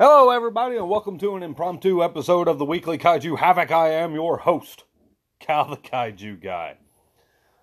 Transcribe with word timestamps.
Hello, 0.00 0.30
everybody, 0.30 0.76
and 0.76 0.88
welcome 0.88 1.18
to 1.18 1.34
an 1.34 1.42
impromptu 1.42 2.04
episode 2.04 2.46
of 2.46 2.60
the 2.60 2.64
Weekly 2.64 2.98
Kaiju 2.98 3.36
Havok. 3.36 3.72
I 3.72 3.88
am 3.88 4.14
your 4.14 4.36
host, 4.36 4.84
Kal 5.40 5.68
the 5.70 5.76
Kaiju 5.76 6.40
Guy. 6.40 6.76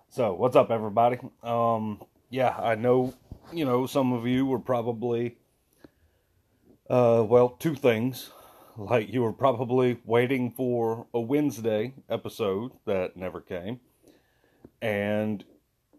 So, 0.09 0.33
what's 0.33 0.57
up, 0.57 0.69
everybody? 0.69 1.17
Um, 1.41 2.03
yeah, 2.29 2.53
I 2.57 2.75
know, 2.75 3.13
you 3.53 3.63
know, 3.63 3.85
some 3.85 4.11
of 4.11 4.27
you 4.27 4.45
were 4.45 4.59
probably, 4.59 5.37
uh, 6.89 7.23
well, 7.25 7.47
two 7.51 7.73
things. 7.73 8.31
Like, 8.75 9.13
you 9.13 9.23
were 9.23 9.31
probably 9.31 10.01
waiting 10.03 10.51
for 10.51 11.07
a 11.13 11.21
Wednesday 11.21 11.93
episode 12.09 12.73
that 12.85 13.15
never 13.15 13.39
came, 13.39 13.79
and 14.81 15.41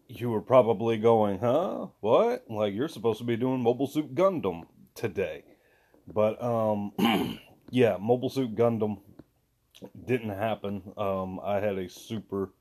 you 0.07 0.29
were 0.29 0.41
probably 0.41 0.97
going, 0.97 1.39
huh? 1.39 1.87
What? 1.99 2.45
Like, 2.47 2.75
you're 2.75 2.89
supposed 2.89 3.17
to 3.17 3.25
be 3.25 3.37
doing 3.37 3.61
Mobile 3.61 3.87
Suit 3.87 4.13
Gundam 4.13 4.65
today. 4.93 5.43
But 6.07 6.41
um, 6.43 6.93
yeah, 7.69 7.97
Mobile 7.99 8.29
Suit 8.29 8.55
Gundam 8.55 8.99
didn't 10.05 10.29
happen. 10.29 10.81
Um, 10.97 11.39
I 11.43 11.59
had 11.59 11.77
a 11.77 11.89
super 11.89 12.51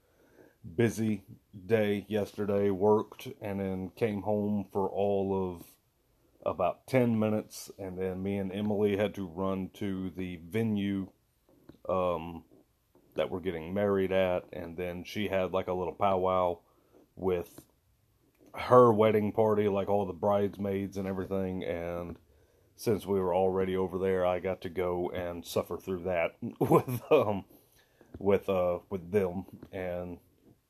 busy 0.74 1.22
day 1.66 2.04
yesterday, 2.08 2.70
worked, 2.70 3.28
and 3.40 3.60
then 3.60 3.90
came 3.96 4.22
home 4.22 4.66
for 4.72 4.88
all 4.88 5.54
of 5.54 5.62
about 6.44 6.86
10 6.86 7.18
minutes. 7.18 7.70
And 7.78 7.98
then 7.98 8.22
me 8.22 8.36
and 8.38 8.52
Emily 8.52 8.96
had 8.96 9.14
to 9.14 9.26
run 9.26 9.70
to 9.74 10.10
the 10.16 10.40
venue 10.48 11.08
um, 11.88 12.44
that 13.14 13.30
we're 13.30 13.40
getting 13.40 13.72
married 13.72 14.12
at. 14.12 14.44
And 14.52 14.76
then 14.76 15.04
she 15.04 15.28
had 15.28 15.52
like 15.52 15.68
a 15.68 15.72
little 15.72 15.94
powwow 15.94 16.58
with 17.14 17.60
her 18.54 18.92
wedding 18.92 19.32
party, 19.32 19.68
like 19.68 19.88
all 19.88 20.06
the 20.06 20.12
bridesmaids 20.12 20.96
and 20.96 21.06
everything. 21.06 21.64
And 21.64 22.16
since 22.76 23.06
we 23.06 23.18
were 23.18 23.34
already 23.34 23.76
over 23.76 23.98
there, 23.98 24.24
I 24.26 24.38
got 24.38 24.60
to 24.62 24.68
go 24.68 25.10
and 25.10 25.44
suffer 25.44 25.76
through 25.78 26.04
that 26.04 26.36
with 26.60 27.00
um 27.10 27.44
with 28.18 28.48
uh 28.48 28.78
with 28.88 29.10
them 29.10 29.44
and 29.72 30.18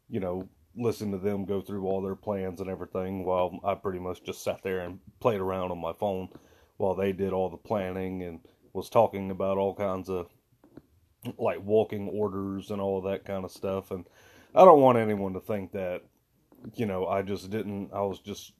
you 0.09 0.19
know 0.19 0.49
listen 0.77 1.11
to 1.13 1.19
them 1.19 1.45
go 1.45 1.61
through 1.61 1.87
all 1.87 2.03
their 2.03 2.17
plans 2.17 2.61
and 2.61 2.69
everything 2.69 3.25
while 3.25 3.59
I 3.65 3.75
pretty 3.75 3.99
much 3.99 4.23
just 4.25 4.43
sat 4.43 4.63
there 4.63 4.81
and 4.81 4.99
played 5.21 5.41
around 5.41 5.71
on 5.71 5.79
my 5.81 5.93
phone 5.93 6.29
while 6.77 6.95
they 6.95 7.13
did 7.13 7.33
all 7.33 7.49
the 7.49 7.57
planning 7.57 8.23
and 8.23 8.41
was 8.73 8.91
talking 8.91 9.31
about 9.31 9.57
all 9.57 9.75
kinds 9.75 10.11
of 10.11 10.29
like 11.39 11.61
walking 11.63 12.09
orders 12.09 12.71
and 12.71 12.81
all 12.81 13.01
that 13.03 13.25
kind 13.25 13.45
of 13.45 13.51
stuff. 13.51 13.91
And 13.91 14.07
I 14.55 14.65
don't 14.65 14.81
want 14.81 14.99
anyone 14.99 15.33
to 15.33 15.41
think 15.41 15.73
that 15.73 16.03
you 16.75 16.87
know 16.87 17.07
I 17.07 17.23
just 17.23 17.51
didn't 17.51 17.91
I 17.93 18.01
was 18.01 18.21
just 18.21 18.53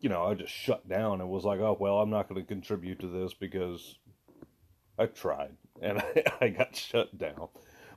you 0.00 0.08
know, 0.08 0.24
I 0.24 0.34
just 0.34 0.52
shut 0.52 0.88
down 0.88 1.20
and 1.20 1.30
was 1.30 1.44
like, 1.44 1.60
oh, 1.60 1.76
well, 1.78 1.98
I'm 1.98 2.10
not 2.10 2.28
going 2.28 2.40
to 2.40 2.46
contribute 2.46 3.00
to 3.00 3.08
this 3.08 3.34
because 3.34 3.96
I 4.98 5.06
tried 5.06 5.56
and 5.80 5.98
I, 5.98 6.24
I 6.40 6.48
got 6.48 6.76
shut 6.76 7.16
down. 7.16 7.48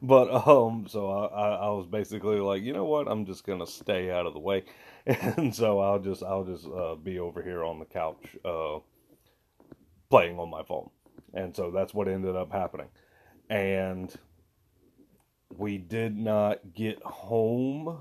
But, 0.01 0.47
um, 0.47 0.85
so 0.87 1.09
I, 1.09 1.49
I, 1.55 1.69
was 1.71 1.85
basically 1.85 2.39
like, 2.39 2.63
you 2.63 2.71
know 2.71 2.85
what, 2.85 3.09
I'm 3.09 3.25
just 3.25 3.45
going 3.45 3.59
to 3.59 3.67
stay 3.67 4.11
out 4.11 4.25
of 4.25 4.33
the 4.33 4.39
way. 4.39 4.63
And 5.05 5.55
so 5.55 5.79
I'll 5.79 5.97
just, 5.97 6.21
I'll 6.21 6.43
just, 6.43 6.67
uh, 6.67 6.93
be 6.93 7.19
over 7.19 7.41
here 7.41 7.63
on 7.63 7.79
the 7.79 7.85
couch, 7.85 8.37
uh, 8.45 8.77
playing 10.09 10.37
on 10.37 10.51
my 10.51 10.61
phone. 10.61 10.89
And 11.33 11.55
so 11.55 11.71
that's 11.71 11.93
what 11.93 12.07
ended 12.07 12.35
up 12.35 12.51
happening. 12.51 12.89
And 13.49 14.13
we 15.57 15.77
did 15.77 16.15
not 16.15 16.73
get 16.75 17.01
home 17.01 17.97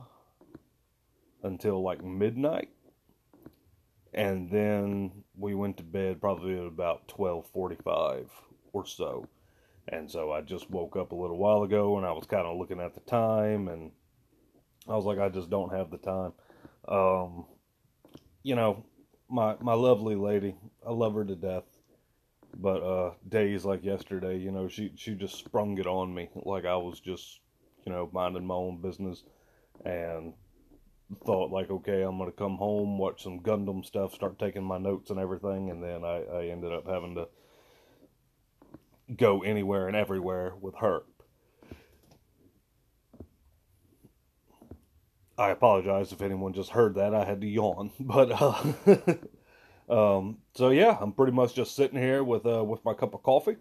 until 1.42 1.82
like 1.82 2.04
midnight 2.04 2.68
and 4.14 4.50
then 4.50 5.24
we 5.36 5.54
went 5.54 5.76
to 5.76 5.82
bed 5.82 6.20
probably 6.20 6.58
at 6.58 6.66
about 6.66 7.08
12:45 7.08 8.28
or 8.72 8.86
so. 8.86 9.28
And 9.88 10.10
so 10.10 10.32
I 10.32 10.42
just 10.42 10.70
woke 10.70 10.96
up 10.96 11.12
a 11.12 11.16
little 11.16 11.38
while 11.38 11.62
ago 11.62 11.96
and 11.96 12.06
I 12.06 12.12
was 12.12 12.26
kind 12.26 12.46
of 12.46 12.58
looking 12.58 12.80
at 12.80 12.94
the 12.94 13.00
time 13.00 13.68
and 13.68 13.90
I 14.88 14.96
was 14.96 15.04
like 15.04 15.18
I 15.18 15.28
just 15.28 15.50
don't 15.50 15.74
have 15.74 15.90
the 15.90 15.98
time. 15.98 16.32
Um 16.86 17.46
you 18.42 18.54
know, 18.54 18.84
my 19.28 19.56
my 19.60 19.74
lovely 19.74 20.14
lady, 20.14 20.56
I 20.86 20.92
love 20.92 21.14
her 21.14 21.24
to 21.24 21.36
death. 21.36 21.64
But 22.56 22.82
uh 22.82 23.14
days 23.28 23.64
like 23.64 23.84
yesterday, 23.84 24.38
you 24.38 24.50
know, 24.50 24.68
she 24.68 24.92
she 24.96 25.14
just 25.14 25.36
sprung 25.36 25.78
it 25.78 25.86
on 25.86 26.14
me 26.14 26.30
like 26.34 26.64
I 26.64 26.76
was 26.76 27.00
just, 27.00 27.40
you 27.84 27.92
know, 27.92 28.08
minding 28.12 28.46
my 28.46 28.54
own 28.54 28.80
business 28.80 29.24
and 29.84 30.34
thought 31.24 31.50
like, 31.50 31.70
okay, 31.70 32.02
I'm 32.02 32.18
gonna 32.18 32.32
come 32.32 32.56
home, 32.56 32.98
watch 32.98 33.22
some 33.22 33.40
Gundam 33.40 33.84
stuff, 33.84 34.14
start 34.14 34.38
taking 34.38 34.64
my 34.64 34.78
notes 34.78 35.10
and 35.10 35.18
everything, 35.18 35.70
and 35.70 35.82
then 35.82 36.04
I, 36.04 36.24
I 36.24 36.46
ended 36.46 36.72
up 36.72 36.86
having 36.86 37.14
to 37.14 37.28
go 39.16 39.42
anywhere 39.42 39.88
and 39.88 39.96
everywhere 39.96 40.54
with 40.60 40.76
her. 40.76 41.02
I 45.38 45.50
apologize 45.50 46.12
if 46.12 46.20
anyone 46.20 46.52
just 46.52 46.70
heard 46.70 46.96
that. 46.96 47.14
I 47.14 47.24
had 47.24 47.40
to 47.40 47.46
yawn, 47.46 47.92
but 48.00 48.30
uh, 48.32 48.62
um, 50.18 50.38
so 50.54 50.70
yeah, 50.70 50.98
I'm 51.00 51.12
pretty 51.12 51.32
much 51.32 51.54
just 51.54 51.76
sitting 51.76 51.98
here 51.98 52.22
with 52.22 52.44
uh, 52.44 52.64
with 52.64 52.84
my 52.84 52.92
cup 52.92 53.14
of 53.14 53.22
coffee, 53.22 53.56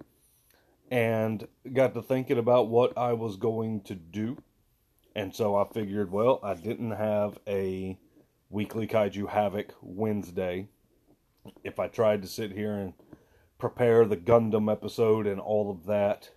and 0.90 1.48
got 1.72 1.94
to 1.94 2.02
thinking 2.02 2.40
about 2.40 2.70
what 2.70 2.98
I 2.98 3.14
was 3.14 3.38
going 3.38 3.82
to 3.82 3.96
do 3.96 4.38
and 5.18 5.34
so 5.34 5.56
I 5.56 5.66
figured, 5.66 6.12
well, 6.12 6.40
I 6.44 6.54
didn't 6.54 6.92
have 6.92 7.40
a 7.48 7.98
weekly 8.52 8.86
Kaiju 8.86 9.28
Havok 9.28 9.72
Wednesday. 9.82 10.68
If 11.64 11.80
I 11.80 11.88
tried 11.88 12.22
to 12.22 12.28
sit 12.28 12.52
here 12.52 12.74
and 12.74 12.94
prepare 13.58 14.06
the 14.06 14.16
Gundam 14.16 14.72
episode 14.72 15.26
and 15.26 15.42
all 15.42 15.72
of 15.72 15.88
that 15.88 16.30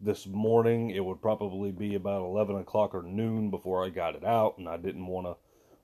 this 0.00 0.26
morning, 0.26 0.88
it 0.88 1.04
would 1.04 1.20
probably 1.20 1.70
be 1.70 1.94
about 1.94 2.22
11 2.22 2.56
o'clock 2.56 2.94
or 2.94 3.02
noon 3.02 3.50
before 3.50 3.84
I 3.84 3.90
got 3.90 4.14
it 4.14 4.24
out, 4.24 4.56
and 4.56 4.66
I 4.66 4.78
didn't 4.78 5.08
want 5.08 5.26
to 5.26 5.36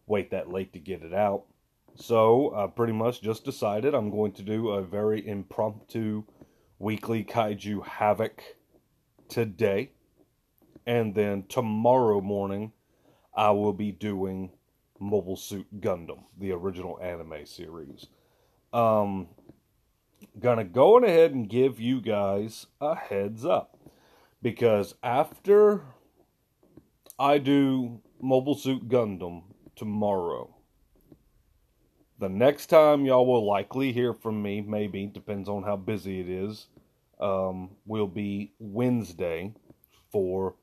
wait 0.07 0.31
that 0.31 0.51
late 0.51 0.73
to 0.73 0.79
get 0.79 1.03
it 1.03 1.13
out. 1.13 1.45
So 1.97 2.55
I 2.57 2.67
pretty 2.67 2.95
much 2.95 3.21
just 3.21 3.45
decided 3.45 3.95
I'm 3.95 4.11
going 4.11 4.33
to 4.33 4.43
do 4.43 4.71
a 4.71 4.83
very 4.83 5.29
impromptu 5.29 6.25
weekly 6.79 7.25
Kaiju 7.25 7.85
Havok 7.85 8.41
today 9.29 9.91
and 10.87 11.15
then 11.15 11.45
tomorrow 11.49 12.21
morning 12.21 12.73
I 13.35 13.51
will 13.51 13.73
be 13.73 13.93
doing 13.93 14.51
Mobile 14.99 15.37
Suit 15.37 15.67
Gundam, 15.81 16.25
the 16.39 16.53
original 16.53 16.99
anime 17.01 17.47
series. 17.47 18.07
Um, 18.73 19.29
gonna 20.39 20.65
go 20.65 20.97
on 20.97 21.05
ahead 21.05 21.33
and 21.33 21.49
give 21.49 21.81
you 21.81 22.01
guys 22.01 22.67
a 22.81 22.95
heads 22.95 23.45
up 23.45 23.79
because 24.41 24.95
after 25.03 25.83
I 27.19 27.39
do 27.39 28.01
Mobile 28.21 28.55
Suit 28.55 28.89
Gundam 28.89 29.43
tomorrow, 29.77 30.55
the 32.19 32.29
next 32.29 32.67
time 32.67 33.05
y'all 33.05 33.27
will 33.27 33.47
likely 33.47 33.93
hear 33.93 34.15
from 34.15 34.43
me, 34.43 34.61
maybe 34.61 35.07
depends 35.07 35.49
on 35.49 35.65
how 35.65 35.77
busy 35.77 36.21
it 36.21 36.29
is, 36.29 36.69
um, 37.21 37.71
will 37.85 38.07
be 38.07 38.53
Wednesday 38.59 39.53
for 40.13 40.55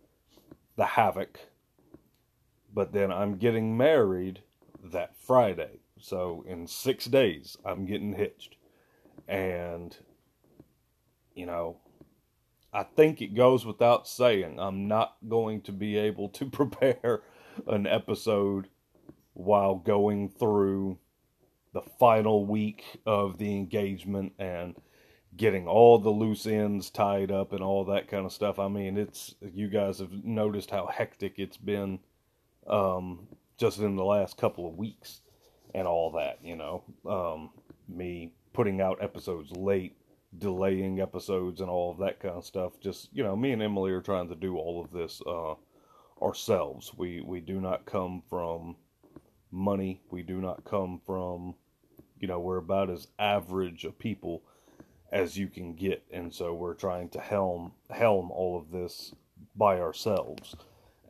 the 0.79 0.85
Havok. 0.85 1.35
But 2.73 2.93
then 2.93 3.11
I'm 3.11 3.35
getting 3.35 3.77
married 3.77 4.41
that 4.81 5.15
Friday. 5.17 5.81
So 5.99 6.45
in 6.47 6.67
six 6.67 7.05
days, 7.05 7.57
I'm 7.65 7.85
getting 7.85 8.13
hitched. 8.13 8.55
And, 9.27 9.95
you 11.35 11.45
know, 11.45 11.77
I 12.71 12.83
think 12.83 13.21
it 13.21 13.35
goes 13.35 13.65
without 13.65 14.07
saying, 14.07 14.57
I'm 14.57 14.87
not 14.87 15.17
going 15.27 15.61
to 15.63 15.73
be 15.73 15.97
able 15.97 16.29
to 16.29 16.45
prepare 16.49 17.23
an 17.67 17.85
episode 17.85 18.69
while 19.33 19.75
going 19.75 20.29
through 20.29 20.97
the 21.73 21.81
final 21.99 22.45
week 22.45 22.83
of 23.05 23.37
the 23.37 23.53
engagement 23.53 24.31
and 24.39 24.75
getting 25.39 25.67
all 25.67 25.97
the 25.97 26.09
loose 26.09 26.45
ends 26.45 26.89
tied 26.89 27.31
up 27.31 27.53
and 27.53 27.63
all 27.63 27.85
that 27.85 28.09
kind 28.09 28.25
of 28.25 28.33
stuff. 28.33 28.59
I 28.59 28.67
mean, 28.67 28.97
it's 28.97 29.33
you 29.41 29.69
guys 29.69 29.99
have 29.99 30.11
noticed 30.25 30.69
how 30.69 30.87
hectic 30.87 31.35
it's 31.37 31.55
been 31.57 31.99
um, 32.67 33.25
just 33.57 33.79
in 33.79 33.95
the 33.95 34.03
last 34.03 34.37
couple 34.37 34.67
of 34.67 34.75
weeks 34.75 35.21
and 35.73 35.87
all 35.87 36.11
that. 36.11 36.39
You 36.43 36.57
know, 36.57 36.83
um, 37.07 37.51
me 37.87 38.33
putting 38.51 38.81
out 38.81 39.01
episodes 39.01 39.51
late, 39.53 39.95
delaying 40.37 40.99
episodes, 40.99 41.61
and 41.61 41.69
all 41.69 41.89
of 41.89 41.99
that 41.99 42.19
kind 42.19 42.35
of 42.35 42.45
stuff. 42.45 42.73
Just 42.81 43.07
you 43.13 43.23
know, 43.23 43.37
me 43.37 43.51
and 43.53 43.63
Emily 43.63 43.91
are 43.91 44.01
trying 44.01 44.27
to 44.27 44.35
do 44.35 44.57
all 44.57 44.83
of 44.83 44.91
this 44.91 45.21
uh, 45.25 45.55
ourselves. 46.21 46.91
We 46.97 47.21
we 47.21 47.39
do 47.39 47.61
not 47.61 47.85
come 47.85 48.23
from 48.29 48.75
money. 49.51 50.01
We 50.11 50.21
do 50.21 50.41
not 50.41 50.65
come 50.65 50.99
from 51.05 51.55
you 52.19 52.27
know 52.27 52.41
we're 52.41 52.57
about 52.57 52.89
as 52.89 53.07
average 53.17 53.85
a 53.85 53.91
people 53.91 54.43
as 55.11 55.37
you 55.37 55.47
can 55.47 55.73
get, 55.73 56.03
and 56.11 56.33
so 56.33 56.53
we're 56.53 56.73
trying 56.73 57.09
to 57.09 57.19
helm 57.19 57.73
helm 57.89 58.31
all 58.31 58.57
of 58.57 58.71
this 58.71 59.13
by 59.55 59.79
ourselves. 59.79 60.55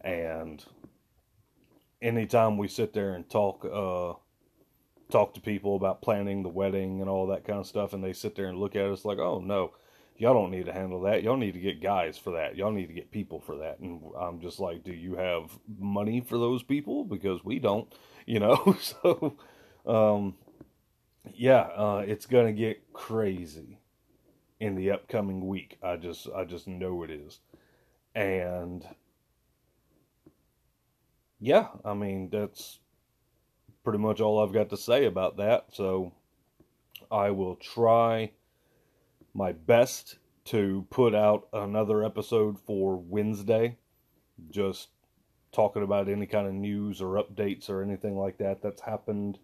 And 0.04 0.64
anytime 2.02 2.58
we 2.58 2.68
sit 2.68 2.94
there 2.94 3.14
and 3.14 3.30
talk, 3.30 3.66
uh, 3.66 4.14
talk 5.12 5.34
to 5.34 5.42
people 5.42 5.76
about 5.76 6.02
planning 6.02 6.44
the 6.44 6.50
wedding 6.50 7.02
and 7.02 7.10
all 7.10 7.28
that 7.28 7.46
kind 7.46 7.60
of 7.60 7.68
stuff, 7.68 7.94
and 7.94 8.04
they 8.04 8.14
sit 8.14 8.36
there 8.36 8.48
and 8.48 8.58
look 8.60 8.76
at 8.76 8.86
us 8.86 9.04
like, 9.04 9.20
"Oh 9.20 9.40
no, 9.40 9.74
y'all 10.18 10.34
don't 10.34 10.52
need 10.52 10.68
to 10.68 10.74
handle 10.74 11.02
that. 11.02 11.24
Y'all 11.24 11.38
need 11.38 11.54
to 11.54 11.60
get 11.60 11.82
guys 11.82 12.18
for 12.18 12.32
that. 12.32 12.56
Y'all 12.56 12.72
need 12.72 12.88
to 12.88 12.94
get 12.94 13.12
people 13.12 13.42
for 13.42 13.58
that." 13.58 13.80
And 13.80 14.02
I'm 14.18 14.40
just 14.40 14.60
like, 14.60 14.84
"Do 14.84 14.94
you 14.94 15.16
have 15.16 15.60
money 15.78 16.22
for 16.22 16.38
those 16.38 16.64
people? 16.64 17.04
Because 17.04 17.44
we 17.44 17.60
don't, 17.60 17.94
you 18.26 18.40
know." 18.40 18.78
so, 18.82 19.38
um, 19.86 20.36
yeah, 21.34 21.62
uh, 21.76 22.04
it's 22.08 22.26
gonna 22.26 22.54
get 22.54 22.94
crazy 22.94 23.79
in 24.60 24.76
the 24.76 24.92
upcoming 24.92 25.48
week. 25.48 25.78
I 25.82 25.96
just, 25.96 26.28
I 26.36 26.46
just 26.46 26.68
know 26.68 27.04
it 27.04 27.12
is, 27.12 27.40
and 28.16 28.86
yeah, 31.40 31.68
I 31.86 31.94
mean 31.94 32.30
that's 32.30 32.80
pretty 33.84 34.00
much 34.00 34.20
all 34.20 34.44
I've 34.44 34.54
got 34.54 34.70
to 34.70 34.78
say 34.78 35.06
about 35.06 35.38
that. 35.38 35.68
So 35.74 36.14
I 37.10 37.32
will 37.32 37.56
try 37.56 38.32
my 39.34 39.52
best 39.52 40.18
to 40.46 40.86
put 40.90 41.16
out 41.16 41.48
another 41.54 42.04
episode 42.04 42.60
for 42.60 42.98
Wednesday, 42.98 43.78
just 44.50 44.90
talking 45.52 45.84
about 45.84 46.10
any 46.10 46.26
kind 46.26 46.48
of 46.48 46.54
news 46.54 47.02
or 47.02 47.22
updates 47.22 47.70
or 47.70 47.82
anything 47.82 48.18
like 48.18 48.38
that 48.38 48.62
that's 48.62 48.82
happened 48.82 49.40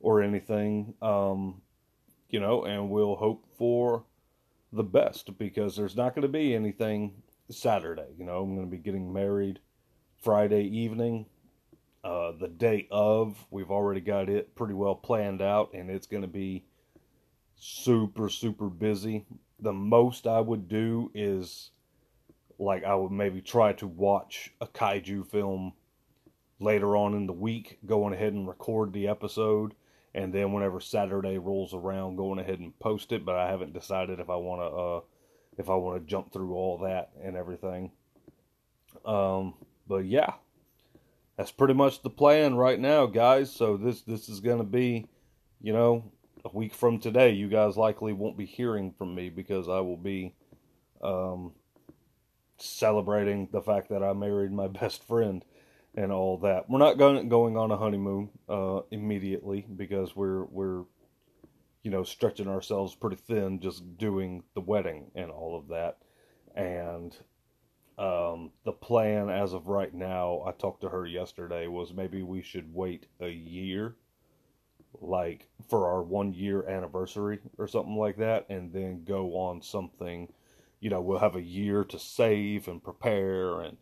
or 0.00 0.22
anything. 0.22 0.94
Um, 1.00 1.62
you 2.28 2.40
know, 2.40 2.64
and 2.64 2.90
we'll 2.90 3.16
hope 3.16 3.44
for 3.56 4.04
the 4.72 4.82
best 4.82 5.36
because 5.38 5.76
there's 5.76 5.96
not 5.96 6.14
going 6.14 6.22
to 6.22 6.28
be 6.28 6.54
anything 6.54 7.22
Saturday. 7.48 8.06
You 8.18 8.24
know, 8.24 8.42
I'm 8.42 8.54
going 8.54 8.66
to 8.66 8.70
be 8.70 8.82
getting 8.82 9.12
married 9.12 9.60
Friday 10.22 10.64
evening 10.64 11.26
uh, 12.04 12.32
the 12.38 12.48
day 12.48 12.86
of. 12.90 13.46
We've 13.50 13.70
already 13.70 14.00
got 14.00 14.28
it 14.28 14.54
pretty 14.54 14.74
well 14.74 14.94
planned 14.94 15.42
out, 15.42 15.72
and 15.74 15.90
it's 15.90 16.06
going 16.06 16.22
to 16.22 16.28
be 16.28 16.64
super, 17.56 18.28
super 18.28 18.68
busy. 18.68 19.26
The 19.58 19.72
most 19.72 20.26
I 20.26 20.40
would 20.40 20.68
do 20.68 21.10
is 21.14 21.70
like 22.58 22.84
I 22.84 22.94
would 22.94 23.12
maybe 23.12 23.40
try 23.40 23.72
to 23.74 23.86
watch 23.86 24.52
a 24.60 24.66
kaiju 24.66 25.26
film 25.26 25.72
later 26.60 26.96
on 26.96 27.14
in 27.14 27.26
the 27.26 27.32
week, 27.32 27.78
going 27.86 28.12
ahead 28.14 28.34
and 28.34 28.46
record 28.46 28.92
the 28.92 29.08
episode, 29.08 29.74
and 30.14 30.32
then 30.34 30.52
whenever 30.52 30.80
Saturday 30.80 31.38
rolls 31.38 31.74
around, 31.74 32.16
going 32.16 32.38
ahead 32.38 32.58
and 32.58 32.78
post 32.78 33.12
it. 33.12 33.24
But 33.24 33.36
I 33.36 33.48
haven't 33.48 33.72
decided 33.72 34.20
if 34.20 34.28
I 34.30 34.36
want 34.36 34.60
to 34.60 34.76
uh, 34.76 35.00
if 35.58 35.70
I 35.70 35.74
want 35.74 36.00
to 36.00 36.08
jump 36.08 36.32
through 36.32 36.54
all 36.54 36.78
that 36.78 37.10
and 37.22 37.36
everything. 37.36 37.92
Um, 39.04 39.54
but 39.86 40.04
yeah, 40.06 40.34
that's 41.36 41.52
pretty 41.52 41.74
much 41.74 42.02
the 42.02 42.10
plan 42.10 42.54
right 42.56 42.78
now, 42.78 43.06
guys. 43.06 43.52
So 43.52 43.76
this 43.76 44.02
this 44.02 44.28
is 44.28 44.40
to 44.58 44.64
be, 44.64 45.06
you 45.60 45.72
know, 45.72 46.10
a 46.44 46.50
week 46.52 46.74
from 46.74 46.98
today. 46.98 47.30
You 47.30 47.48
guys 47.48 47.76
likely 47.76 48.12
won't 48.12 48.36
be 48.36 48.46
hearing 48.46 48.92
from 48.96 49.14
me 49.14 49.30
because 49.30 49.68
I 49.68 49.80
will 49.80 49.96
be 49.96 50.34
um, 51.02 51.52
celebrating 52.58 53.48
the 53.52 53.62
fact 53.62 53.88
that 53.90 54.02
I 54.02 54.12
married 54.12 54.52
my 54.52 54.68
best 54.80 55.06
friend 55.06 55.44
and 55.94 56.12
all 56.12 56.38
that. 56.38 56.68
We're 56.68 56.78
not 56.78 56.98
going 56.98 57.28
going 57.28 57.56
on 57.56 57.70
a 57.70 57.76
honeymoon 57.76 58.30
uh, 58.48 58.80
immediately 58.90 59.66
because 59.76 60.14
we're 60.14 60.44
we're 60.44 60.84
you 61.82 61.90
know 61.90 62.02
stretching 62.04 62.48
ourselves 62.48 62.94
pretty 62.94 63.16
thin 63.16 63.60
just 63.60 63.96
doing 63.98 64.44
the 64.54 64.60
wedding 64.60 65.10
and 65.14 65.30
all 65.30 65.58
of 65.58 65.68
that. 65.68 65.98
And 66.54 67.16
um, 67.98 68.52
the 68.64 68.72
plan 68.72 69.28
as 69.28 69.52
of 69.52 69.66
right 69.66 69.92
now, 69.92 70.42
I 70.46 70.52
talked 70.52 70.80
to 70.82 70.88
her 70.88 71.06
yesterday, 71.06 71.66
was 71.66 71.92
maybe 71.92 72.22
we 72.22 72.42
should 72.42 72.72
wait 72.72 73.06
a 73.20 73.28
year, 73.28 73.96
like 75.00 75.48
for 75.68 75.86
our 75.88 76.02
one 76.02 76.32
year 76.32 76.66
anniversary 76.68 77.40
or 77.58 77.68
something 77.68 77.96
like 77.96 78.16
that, 78.18 78.46
and 78.48 78.72
then 78.72 79.04
go 79.04 79.36
on 79.36 79.60
something. 79.62 80.32
You 80.80 80.88
know, 80.88 81.02
we'll 81.02 81.18
have 81.18 81.36
a 81.36 81.42
year 81.42 81.84
to 81.84 81.98
save 81.98 82.68
and 82.68 82.82
prepare 82.82 83.60
and 83.60 83.76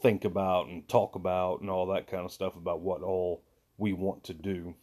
think 0.00 0.24
about 0.24 0.68
and 0.68 0.88
talk 0.88 1.14
about 1.14 1.60
and 1.60 1.70
all 1.70 1.86
that 1.86 2.06
kind 2.06 2.24
of 2.24 2.32
stuff 2.32 2.56
about 2.56 2.80
what 2.80 3.02
all 3.02 3.42
we 3.78 3.92
want 3.92 4.24
to 4.24 4.34
do. 4.34 4.74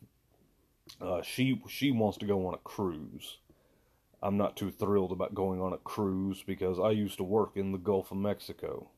Uh, 1.01 1.21
she 1.23 1.61
she 1.67 1.91
wants 1.91 2.17
to 2.19 2.25
go 2.27 2.47
on 2.47 2.53
a 2.53 2.57
cruise. 2.57 3.37
I'm 4.23 4.37
not 4.37 4.57
too 4.57 4.71
thrilled 4.71 5.11
about 5.11 5.35
going 5.35 5.61
on 5.61 5.73
a 5.73 5.77
cruise 5.79 6.43
because 6.43 6.79
I 6.79 6.91
used 6.91 7.17
to 7.17 7.23
work 7.25 7.57
in 7.57 7.71
the 7.73 7.77
Gulf 7.79 8.11
of 8.11 8.17
Mexico. 8.17 8.89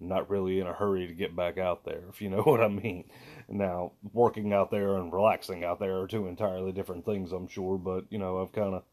not 0.00 0.30
really 0.30 0.60
in 0.60 0.66
a 0.66 0.72
hurry 0.74 1.06
to 1.08 1.14
get 1.14 1.36
back 1.36 1.58
out 1.58 1.84
there, 1.84 2.04
if 2.10 2.22
you 2.22 2.30
know 2.30 2.42
what 2.44 2.60
I 2.62 2.68
mean. 2.68 3.04
Now, 3.48 3.92
working 4.12 4.52
out 4.52 4.70
there 4.70 4.96
and 4.96 5.12
relaxing 5.12 5.64
out 5.64 5.80
there 5.80 5.98
are 6.00 6.08
two 6.08 6.26
entirely 6.28 6.72
different 6.72 7.04
things, 7.06 7.32
I'm 7.32 7.48
sure, 7.48 7.78
but 7.78 8.06
you 8.10 8.18
know, 8.18 8.40
I've 8.42 8.52
kind 8.52 8.74
of 8.74 8.84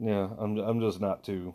yeah, 0.00 0.28
I'm 0.38 0.58
I'm 0.58 0.80
just 0.80 1.00
not 1.00 1.24
too 1.24 1.54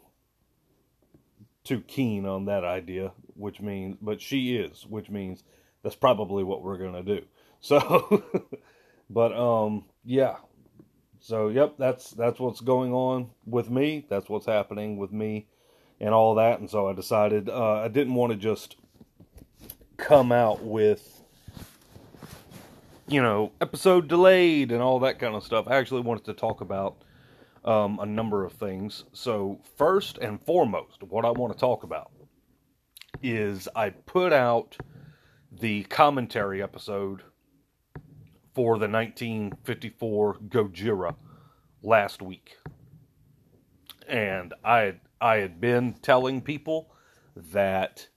too 1.63 1.81
keen 1.81 2.25
on 2.25 2.45
that 2.45 2.63
idea, 2.63 3.11
which 3.35 3.61
means 3.61 3.97
but 4.01 4.21
she 4.21 4.55
is, 4.55 4.85
which 4.87 5.09
means 5.09 5.43
that's 5.83 5.95
probably 5.95 6.43
what 6.43 6.61
we're 6.61 6.77
going 6.77 6.93
to 6.93 7.03
do. 7.03 7.25
So 7.63 8.23
but 9.07 9.33
um 9.37 9.85
yeah, 10.03 10.37
so 11.19 11.49
yep, 11.49 11.75
that's 11.77 12.09
that's 12.09 12.39
what's 12.39 12.59
going 12.59 12.91
on 12.91 13.29
with 13.45 13.69
me. 13.69 14.05
That's 14.09 14.27
what's 14.27 14.47
happening 14.47 14.97
with 14.97 15.11
me 15.11 15.45
and 15.99 16.15
all 16.15 16.35
that. 16.35 16.59
And 16.59 16.69
so 16.69 16.87
I 16.87 16.93
decided 16.93 17.47
uh, 17.47 17.81
I 17.81 17.87
didn't 17.87 18.15
want 18.15 18.31
to 18.31 18.37
just 18.37 18.75
come 19.97 20.31
out 20.31 20.63
with 20.63 21.21
you 23.07 23.21
know 23.21 23.51
episode 23.61 24.07
delayed 24.07 24.71
and 24.71 24.81
all 24.81 24.99
that 25.01 25.19
kind 25.19 25.35
of 25.35 25.43
stuff. 25.43 25.67
I 25.67 25.75
actually 25.75 26.01
wanted 26.01 26.25
to 26.25 26.33
talk 26.33 26.61
about 26.61 27.03
um, 27.63 27.99
a 27.99 28.05
number 28.05 28.43
of 28.43 28.53
things. 28.53 29.03
So 29.13 29.59
first 29.77 30.17
and 30.17 30.41
foremost, 30.41 31.03
what 31.03 31.23
I 31.23 31.29
want 31.29 31.53
to 31.53 31.59
talk 31.59 31.83
about 31.83 32.09
is 33.23 33.67
I 33.75 33.89
put 33.91 34.33
out 34.33 34.77
the 35.51 35.83
commentary 35.83 36.61
episode 36.61 37.23
for 38.53 38.77
the 38.77 38.87
1954 38.87 40.37
Gojira 40.47 41.15
last 41.83 42.21
week. 42.21 42.57
And 44.07 44.53
I 44.63 44.95
I 45.19 45.37
had 45.37 45.61
been 45.61 45.93
telling 46.01 46.41
people 46.41 46.93
that 47.35 48.07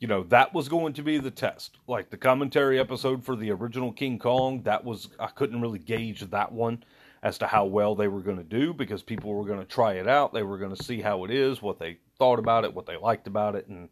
you 0.00 0.08
know 0.08 0.24
that 0.24 0.52
was 0.52 0.68
going 0.68 0.92
to 0.94 1.02
be 1.02 1.18
the 1.18 1.30
test. 1.30 1.78
Like 1.86 2.10
the 2.10 2.16
commentary 2.16 2.78
episode 2.78 3.24
for 3.24 3.36
the 3.36 3.50
original 3.50 3.92
King 3.92 4.18
Kong, 4.18 4.62
that 4.62 4.84
was 4.84 5.08
I 5.18 5.28
couldn't 5.28 5.60
really 5.60 5.78
gauge 5.78 6.20
that 6.20 6.52
one 6.52 6.84
as 7.22 7.38
to 7.38 7.46
how 7.46 7.64
well 7.64 7.94
they 7.94 8.08
were 8.08 8.20
going 8.20 8.36
to 8.36 8.42
do 8.42 8.74
because 8.74 9.02
people 9.02 9.32
were 9.32 9.46
going 9.46 9.60
to 9.60 9.64
try 9.64 9.94
it 9.94 10.08
out. 10.08 10.32
They 10.32 10.42
were 10.42 10.58
going 10.58 10.74
to 10.74 10.82
see 10.82 11.00
how 11.00 11.24
it 11.24 11.30
is, 11.30 11.62
what 11.62 11.78
they 11.78 11.98
thought 12.18 12.40
about 12.40 12.64
it, 12.64 12.74
what 12.74 12.84
they 12.84 12.96
liked 12.96 13.28
about 13.28 13.54
it 13.54 13.68
and 13.68 13.88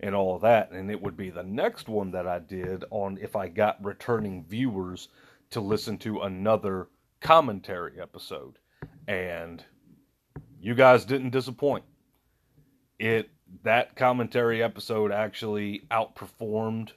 and 0.00 0.14
all 0.14 0.34
of 0.34 0.42
that. 0.42 0.70
And 0.70 0.90
it 0.90 1.00
would 1.00 1.16
be 1.16 1.30
the 1.30 1.42
next 1.42 1.88
one 1.88 2.10
that 2.12 2.26
I 2.26 2.38
did 2.38 2.84
on 2.90 3.18
if 3.20 3.36
I 3.36 3.48
got 3.48 3.84
returning 3.84 4.44
viewers 4.44 5.08
to 5.50 5.60
listen 5.60 5.98
to 5.98 6.20
another 6.20 6.88
commentary 7.20 8.00
episode. 8.00 8.58
And 9.08 9.64
you 10.60 10.74
guys 10.74 11.04
didn't 11.04 11.30
disappoint. 11.30 11.84
It 12.98 13.30
that 13.62 13.94
commentary 13.94 14.62
episode 14.62 15.12
actually 15.12 15.86
outperformed 15.90 16.90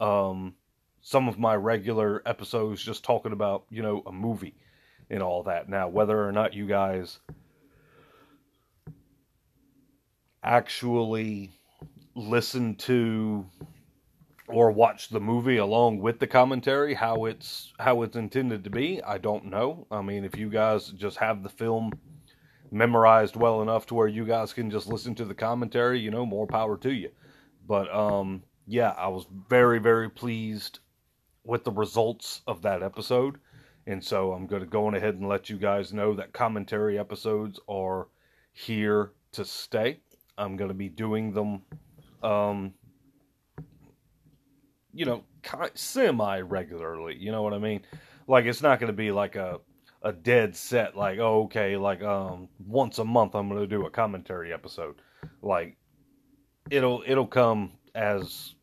um, 0.00 0.54
some 1.00 1.28
of 1.28 1.38
my 1.38 1.54
regular 1.56 2.22
episodes 2.26 2.82
just 2.82 3.04
talking 3.04 3.32
about, 3.32 3.64
you 3.70 3.82
know, 3.82 4.02
a 4.06 4.12
movie 4.12 4.54
and 5.10 5.22
all 5.22 5.42
that. 5.42 5.68
Now, 5.68 5.88
whether 5.88 6.26
or 6.26 6.32
not 6.32 6.54
you 6.54 6.66
guys 6.66 7.18
actually 10.42 11.52
listen 12.14 12.76
to 12.76 13.44
or 14.46 14.70
watch 14.70 15.08
the 15.08 15.20
movie 15.20 15.56
along 15.56 15.98
with 15.98 16.18
the 16.18 16.26
commentary 16.26 16.94
how 16.94 17.24
it's 17.24 17.72
how 17.78 18.02
it's 18.02 18.16
intended 18.16 18.62
to 18.62 18.70
be 18.70 19.02
i 19.02 19.18
don't 19.18 19.46
know. 19.46 19.86
I 19.90 20.02
mean 20.02 20.24
if 20.24 20.36
you 20.36 20.48
guys 20.48 20.88
just 20.90 21.16
have 21.16 21.42
the 21.42 21.48
film 21.48 21.92
memorized 22.70 23.36
well 23.36 23.62
enough 23.62 23.86
to 23.86 23.94
where 23.94 24.08
you 24.08 24.24
guys 24.24 24.52
can 24.52 24.70
just 24.70 24.86
listen 24.86 25.14
to 25.16 25.24
the 25.24 25.34
commentary 25.34 25.98
you 25.98 26.10
know 26.10 26.26
more 26.26 26.46
power 26.46 26.76
to 26.78 26.92
you. 26.92 27.10
But 27.66 27.92
um 27.92 28.42
yeah 28.66 28.90
i 28.90 29.08
was 29.08 29.26
very 29.48 29.78
very 29.78 30.08
pleased 30.08 30.78
with 31.44 31.64
the 31.64 31.72
results 31.72 32.42
of 32.46 32.62
that 32.62 32.82
episode. 32.82 33.38
And 33.86 34.02
so 34.04 34.32
i'm 34.32 34.46
going 34.46 34.62
to 34.62 34.68
go 34.68 34.86
on 34.86 34.94
ahead 34.94 35.14
and 35.14 35.28
let 35.28 35.50
you 35.50 35.56
guys 35.56 35.92
know 35.92 36.14
that 36.14 36.32
commentary 36.32 36.98
episodes 36.98 37.58
are 37.68 38.08
here 38.52 39.12
to 39.32 39.44
stay. 39.44 40.00
I'm 40.38 40.56
going 40.56 40.68
to 40.68 40.74
be 40.74 40.88
doing 40.88 41.32
them 41.32 41.62
um 42.24 42.74
you 44.92 45.04
know, 45.04 45.24
semi 45.74 46.40
regularly. 46.40 47.16
You 47.18 47.32
know 47.32 47.42
what 47.42 47.52
I 47.52 47.58
mean? 47.58 47.82
Like 48.26 48.46
it's 48.46 48.62
not 48.62 48.78
going 48.78 48.92
to 48.92 48.96
be 48.96 49.10
like 49.10 49.36
a 49.36 49.60
a 50.02 50.12
dead 50.12 50.56
set. 50.56 50.96
Like 50.96 51.18
oh, 51.18 51.44
okay, 51.44 51.76
like 51.76 52.02
um 52.02 52.48
once 52.64 52.98
a 52.98 53.04
month 53.04 53.34
I'm 53.34 53.48
going 53.48 53.60
to 53.60 53.66
do 53.66 53.86
a 53.86 53.90
commentary 53.90 54.52
episode. 54.52 54.96
Like 55.42 55.76
it'll 56.70 57.02
it'll 57.06 57.26
come 57.26 57.72
as 57.94 58.54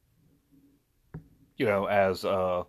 you 1.57 1.65
know 1.65 1.85
as 1.85 2.25
uh 2.25 2.63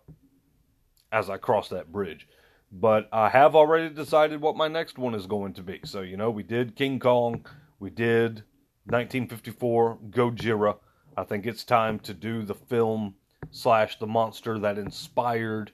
as 1.11 1.29
I 1.29 1.37
cross 1.37 1.69
that 1.69 1.91
bridge. 1.91 2.27
But 2.71 3.07
I 3.13 3.29
have 3.29 3.55
already 3.55 3.93
decided 3.93 4.41
what 4.41 4.57
my 4.57 4.67
next 4.67 4.97
one 4.97 5.13
is 5.13 5.27
going 5.27 5.53
to 5.53 5.61
be. 5.61 5.79
So, 5.85 6.01
you 6.01 6.17
know, 6.17 6.31
we 6.31 6.41
did 6.41 6.75
King 6.75 6.99
Kong, 6.99 7.45
we 7.79 7.91
did 7.91 8.43
1954 8.85 9.97
Gojira. 10.09 10.77
I 11.15 11.23
think 11.23 11.45
it's 11.45 11.63
time 11.63 11.99
to 11.99 12.13
do 12.13 12.43
the 12.43 12.55
film 12.55 13.15
slash 13.51 13.99
the 13.99 14.07
monster 14.07 14.59
that 14.59 14.77
inspired 14.77 15.71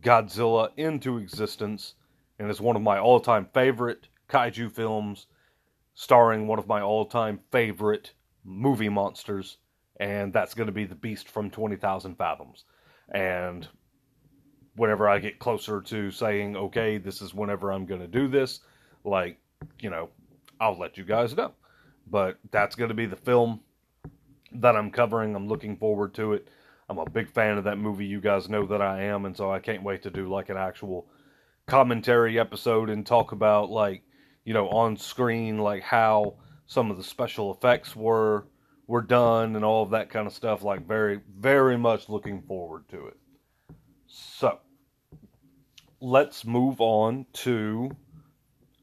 Godzilla 0.00 0.70
into 0.76 1.18
existence 1.18 1.94
and 2.38 2.50
is 2.50 2.60
one 2.60 2.76
of 2.76 2.82
my 2.82 2.98
all 2.98 3.20
time 3.20 3.48
favorite 3.52 4.08
kaiju 4.28 4.72
films, 4.72 5.26
starring 5.94 6.46
one 6.46 6.58
of 6.58 6.66
my 6.66 6.80
all 6.80 7.04
time 7.04 7.40
favorite 7.50 8.12
movie 8.44 8.88
monsters, 8.88 9.58
and 10.00 10.32
that's 10.32 10.54
going 10.54 10.66
to 10.66 10.72
be 10.72 10.84
The 10.84 10.94
Beast 10.94 11.28
from 11.28 11.50
20,000 11.50 12.16
Fathoms. 12.16 12.64
And 13.14 13.68
whenever 14.76 15.08
I 15.08 15.18
get 15.18 15.38
closer 15.38 15.80
to 15.82 16.10
saying, 16.10 16.56
okay, 16.56 16.98
this 16.98 17.20
is 17.20 17.34
whenever 17.34 17.72
I'm 17.72 17.86
going 17.86 18.00
to 18.00 18.06
do 18.06 18.26
this, 18.26 18.60
like, 19.04 19.38
you 19.80 19.90
know, 19.90 20.08
I'll 20.60 20.78
let 20.78 20.96
you 20.96 21.04
guys 21.04 21.36
know. 21.36 21.52
But 22.12 22.38
that's 22.50 22.76
going 22.76 22.90
to 22.90 22.94
be 22.94 23.06
the 23.06 23.16
film 23.16 23.60
that 24.52 24.76
I'm 24.76 24.90
covering. 24.90 25.34
I'm 25.34 25.48
looking 25.48 25.78
forward 25.78 26.12
to 26.14 26.34
it. 26.34 26.46
I'm 26.90 26.98
a 26.98 27.08
big 27.08 27.30
fan 27.30 27.56
of 27.56 27.64
that 27.64 27.78
movie. 27.78 28.04
You 28.04 28.20
guys 28.20 28.50
know 28.50 28.66
that 28.66 28.82
I 28.82 29.04
am, 29.04 29.24
and 29.24 29.34
so 29.34 29.50
I 29.50 29.60
can't 29.60 29.82
wait 29.82 30.02
to 30.02 30.10
do 30.10 30.28
like 30.28 30.50
an 30.50 30.58
actual 30.58 31.06
commentary 31.66 32.38
episode 32.38 32.90
and 32.90 33.06
talk 33.06 33.32
about 33.32 33.70
like, 33.70 34.02
you 34.44 34.52
know, 34.52 34.68
on 34.68 34.98
screen 34.98 35.58
like 35.58 35.82
how 35.82 36.34
some 36.66 36.90
of 36.90 36.98
the 36.98 37.02
special 37.02 37.54
effects 37.54 37.96
were 37.96 38.46
were 38.86 39.00
done 39.00 39.56
and 39.56 39.64
all 39.64 39.82
of 39.82 39.90
that 39.90 40.10
kind 40.10 40.26
of 40.26 40.34
stuff. 40.34 40.62
Like 40.62 40.86
very 40.86 41.20
very 41.34 41.78
much 41.78 42.10
looking 42.10 42.42
forward 42.42 42.86
to 42.90 43.06
it. 43.06 43.16
So, 44.06 44.58
let's 45.98 46.44
move 46.44 46.78
on 46.82 47.24
to 47.32 47.90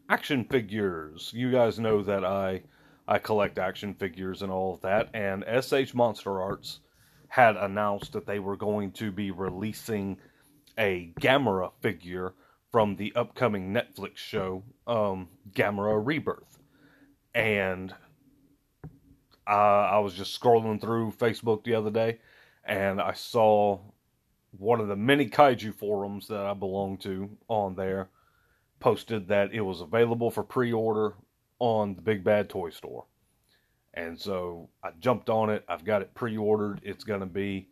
action 0.10 0.46
figures. 0.46 1.32
You 1.32 1.52
guys 1.52 1.78
know 1.78 2.02
that 2.02 2.26
I 2.26 2.64
I 3.10 3.18
collect 3.18 3.58
action 3.58 3.96
figures 3.96 4.44
and 4.44 4.52
all 4.52 4.76
of 4.76 4.82
that, 4.82 5.10
and 5.16 5.44
SH 5.44 5.96
Monster 5.96 6.40
Arts 6.40 6.80
had 7.28 7.58
announced 7.58 8.14
that 8.14 8.28
they 8.28 8.38
were 8.38 8.56
going 8.56 8.92
to 8.94 9.12
be 9.12 9.32
releasing 9.32 10.18
a 10.78 11.12
Gamera 11.20 11.72
figure 11.82 12.36
from 12.72 12.96
the 12.98 13.12
upcoming 13.16 13.74
Netflix 13.74 14.18
show, 14.18 14.64
um, 14.86 15.28
Gamera 15.52 16.00
Rebirth. 16.06 16.60
And 17.34 17.96
I 19.48 19.98
was 19.98 20.14
just 20.14 20.40
scrolling 20.40 20.80
through 20.80 21.14
Facebook 21.14 21.64
the 21.64 21.74
other 21.74 21.90
day, 21.90 22.20
and 22.64 23.02
I 23.02 23.14
saw 23.14 23.80
one 24.52 24.80
of 24.80 24.88
the 24.88 24.96
many 24.96 25.28
kaiju 25.28 25.74
forums 25.74 26.28
that 26.28 26.46
I 26.46 26.54
belong 26.54 27.00
to 27.00 27.36
on 27.48 27.74
there 27.74 28.10
posted 28.80 29.30
that 29.30 29.52
it 29.52 29.62
was 29.62 29.82
available 29.82 30.30
for 30.30 30.44
pre 30.44 30.72
order 30.72 31.16
on 31.60 31.96
the 31.96 32.02
Big 32.02 32.24
Bad 32.24 32.50
Toy 32.50 32.70
Store. 32.70 33.06
And 33.94 34.20
so 34.20 34.70
I 34.84 34.92
jumped 35.00 35.30
on 35.30 35.50
it. 35.50 35.64
I've 35.68 35.84
got 35.84 36.02
it 36.02 36.14
pre 36.14 36.38
ordered. 36.38 36.82
It's 36.84 37.04
going 37.04 37.20
to 37.20 37.26
be 37.26 37.68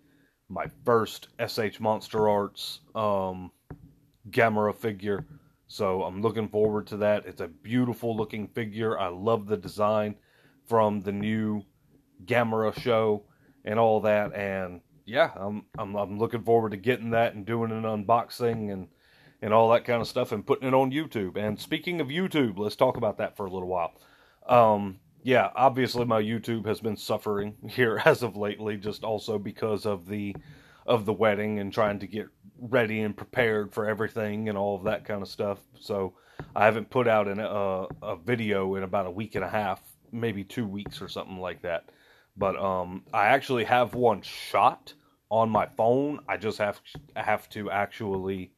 my 0.50 0.66
first 0.86 1.30
SH 1.46 1.80
Monster 1.80 2.30
Arts 2.30 2.82
um, 2.96 3.52
Gamera 4.30 4.76
figure. 4.76 5.26
So 5.68 6.04
I'm 6.04 6.22
looking 6.22 6.48
forward 6.48 6.88
to 6.88 6.98
that. 6.98 7.26
It's 7.26 7.42
a 7.42 7.48
beautiful 7.48 8.16
looking 8.16 8.48
figure. 8.48 8.98
I 8.98 9.08
love 9.08 9.48
the 9.48 9.58
design 9.58 10.16
from 10.66 11.02
the 11.02 11.12
new 11.12 11.64
Gamera 12.26 12.78
show 12.80 13.24
and 13.66 13.78
all 13.78 14.00
that. 14.02 14.34
And 14.34 14.82
yeah, 15.06 15.32
I'm, 15.36 15.66
I'm 15.78 15.96
I'm 15.96 16.18
looking 16.18 16.44
forward 16.44 16.72
to 16.72 16.78
getting 16.78 17.12
that 17.12 17.36
and 17.36 17.46
doing 17.46 17.72
an 17.72 17.84
unboxing 17.84 18.72
and 18.72 18.88
and 19.42 19.54
all 19.54 19.70
that 19.70 19.86
kind 19.86 20.02
of 20.02 20.08
stuff 20.08 20.32
and 20.32 20.46
putting 20.46 20.68
it 20.68 20.74
on 20.74 20.92
YouTube. 20.92 21.38
And 21.38 21.60
speaking 21.60 22.02
of 22.02 22.08
YouTube, 22.08 22.58
let's 22.58 22.76
talk 22.76 22.98
about 22.98 23.18
that 23.18 23.38
for 23.38 23.46
a 23.46 23.52
little 23.52 23.68
while. 23.68 23.94
Um, 24.48 25.00
yeah, 25.24 25.50
obviously 25.56 26.06
my 26.06 26.22
YouTube 26.22 26.66
has 26.66 26.80
been 26.80 26.98
suffering 26.98 27.56
here 27.70 28.02
as 28.06 28.24
of 28.24 28.36
lately, 28.36 28.78
just 28.78 29.04
also 29.04 29.38
because 29.38 29.86
of 29.86 30.08
the 30.08 30.36
of 30.86 31.06
the 31.06 31.14
wedding 31.14 31.60
and 31.60 31.74
trying 31.74 32.00
to 32.00 32.08
get 32.08 32.28
ready 32.60 33.02
and 33.02 33.16
prepared 33.16 33.74
for 33.74 33.90
everything 33.90 34.48
and 34.48 34.58
all 34.58 34.78
of 34.78 34.86
that 34.86 35.04
kind 35.04 35.22
of 35.22 35.28
stuff. 35.28 35.60
So 35.82 36.14
I 36.56 36.64
haven't 36.64 36.90
put 36.90 37.10
out 37.10 37.28
an, 37.28 37.42
uh, 37.42 37.88
a 38.02 38.16
video 38.16 38.76
in 38.76 38.84
about 38.84 39.06
a 39.06 39.12
week 39.12 39.36
and 39.36 39.44
a 39.44 39.50
half, 39.50 39.82
maybe 40.14 40.46
two 40.46 40.66
weeks 40.66 41.02
or 41.02 41.10
something 41.10 41.40
like 41.40 41.62
that. 41.64 41.90
But 42.38 42.56
um, 42.56 43.04
I 43.14 43.28
actually 43.28 43.66
have 43.66 43.96
one 43.96 44.22
shot 44.22 44.94
on 45.30 45.50
my 45.50 45.66
phone. 45.66 46.22
I 46.28 46.38
just 46.38 46.60
have 46.60 46.80
have 47.16 47.50
to 47.50 47.70
actually 47.70 48.54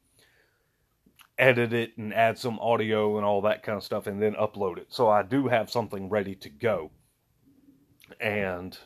edit 1.40 1.72
it 1.72 1.96
and 1.96 2.12
add 2.14 2.38
some 2.38 2.58
audio 2.60 3.16
and 3.16 3.24
all 3.24 3.42
that 3.42 3.62
kind 3.62 3.76
of 3.76 3.84
stuff 3.84 4.06
and 4.06 4.22
then 4.22 4.34
upload 4.34 4.78
it. 4.78 4.86
So 4.90 5.08
I 5.08 5.22
do 5.22 5.48
have 5.48 5.70
something 5.70 6.08
ready 6.08 6.34
to 6.36 6.48
go. 6.48 6.90
And 8.20 8.76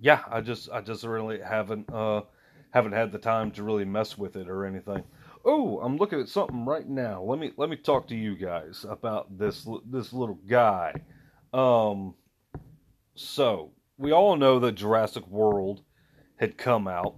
yeah, 0.00 0.22
I 0.30 0.40
just 0.40 0.70
I 0.70 0.80
just 0.80 1.04
really 1.04 1.40
haven't 1.40 1.92
uh 1.92 2.22
haven't 2.70 2.92
had 2.92 3.12
the 3.12 3.18
time 3.18 3.50
to 3.52 3.62
really 3.62 3.84
mess 3.84 4.18
with 4.18 4.36
it 4.36 4.48
or 4.48 4.66
anything. 4.66 5.04
Oh, 5.44 5.78
I'm 5.80 5.96
looking 5.96 6.20
at 6.20 6.28
something 6.28 6.64
right 6.64 6.88
now. 6.88 7.22
Let 7.22 7.38
me 7.38 7.52
let 7.56 7.70
me 7.70 7.76
talk 7.76 8.08
to 8.08 8.16
you 8.16 8.36
guys 8.36 8.84
about 8.88 9.38
this 9.38 9.66
this 9.90 10.12
little 10.12 10.38
guy. 10.46 10.94
Um 11.52 12.14
so 13.14 13.70
we 13.96 14.12
all 14.12 14.36
know 14.36 14.58
that 14.60 14.72
Jurassic 14.72 15.26
World 15.28 15.82
had 16.36 16.58
come 16.58 16.88
out, 16.88 17.14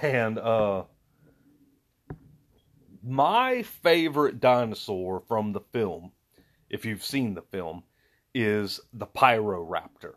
and 0.00 0.38
uh, 0.38 0.84
my 3.02 3.62
favorite 3.62 4.40
dinosaur 4.40 5.20
from 5.28 5.52
the 5.52 5.60
film, 5.60 6.12
if 6.70 6.84
you've 6.84 7.04
seen 7.04 7.34
the 7.34 7.42
film, 7.42 7.82
is 8.34 8.80
the 8.92 9.06
Pyroraptor. 9.06 10.14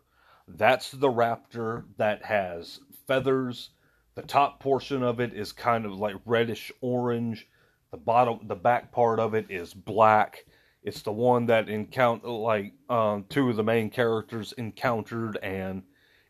That's 0.48 0.90
the 0.90 1.08
raptor 1.08 1.84
that 1.96 2.24
has 2.24 2.80
feathers. 3.06 3.70
The 4.14 4.22
top 4.22 4.60
portion 4.60 5.02
of 5.02 5.20
it 5.20 5.32
is 5.32 5.52
kind 5.52 5.86
of 5.86 5.92
like 5.92 6.16
reddish 6.24 6.70
orange. 6.80 7.48
The 7.90 7.96
bottom, 7.96 8.40
the 8.46 8.56
back 8.56 8.92
part 8.92 9.18
of 9.18 9.34
it 9.34 9.46
is 9.50 9.72
black 9.72 10.44
it's 10.82 11.02
the 11.02 11.12
one 11.12 11.46
that 11.46 11.68
encounter 11.68 12.28
like 12.28 12.72
um, 12.88 13.24
two 13.28 13.48
of 13.48 13.56
the 13.56 13.62
main 13.62 13.88
characters 13.88 14.52
encountered, 14.52 15.36
and 15.36 15.82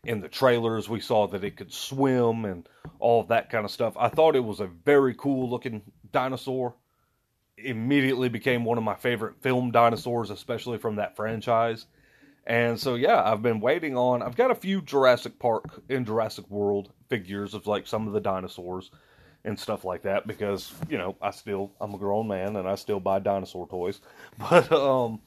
in 0.03 0.19
the 0.19 0.27
trailers 0.27 0.89
we 0.89 0.99
saw 0.99 1.27
that 1.27 1.43
it 1.43 1.55
could 1.55 1.71
swim 1.71 2.45
and 2.45 2.67
all 2.99 3.21
of 3.21 3.29
that 3.29 3.49
kind 3.49 3.65
of 3.65 3.71
stuff. 3.71 3.95
I 3.97 4.09
thought 4.09 4.35
it 4.35 4.43
was 4.43 4.59
a 4.59 4.67
very 4.67 5.15
cool 5.15 5.49
looking 5.49 5.81
dinosaur. 6.11 6.75
Immediately 7.57 8.29
became 8.29 8.65
one 8.65 8.77
of 8.77 8.83
my 8.83 8.95
favorite 8.95 9.41
film 9.41 9.71
dinosaurs, 9.71 10.29
especially 10.29 10.77
from 10.77 10.97
that 10.97 11.15
franchise. 11.15 11.85
And 12.45 12.77
so 12.77 12.95
yeah, 12.95 13.23
I've 13.23 13.41
been 13.41 13.61
waiting 13.61 13.95
on. 13.95 14.21
I've 14.21 14.35
got 14.35 14.51
a 14.51 14.55
few 14.55 14.81
Jurassic 14.81 15.39
Park 15.39 15.81
and 15.89 16.05
Jurassic 16.05 16.49
World 16.49 16.91
figures 17.07 17.53
of 17.53 17.67
like 17.67 17.87
some 17.87 18.07
of 18.07 18.13
the 18.13 18.19
dinosaurs 18.19 18.91
and 19.45 19.57
stuff 19.59 19.85
like 19.85 20.03
that 20.03 20.25
because 20.25 20.73
you 20.89 20.97
know 20.97 21.15
I 21.21 21.31
still 21.31 21.71
I'm 21.79 21.93
a 21.93 21.97
grown 21.97 22.27
man 22.27 22.55
and 22.55 22.67
I 22.67 22.75
still 22.75 22.99
buy 22.99 23.19
dinosaur 23.19 23.67
toys. 23.67 24.01
But 24.37 24.71
um, 24.71 25.21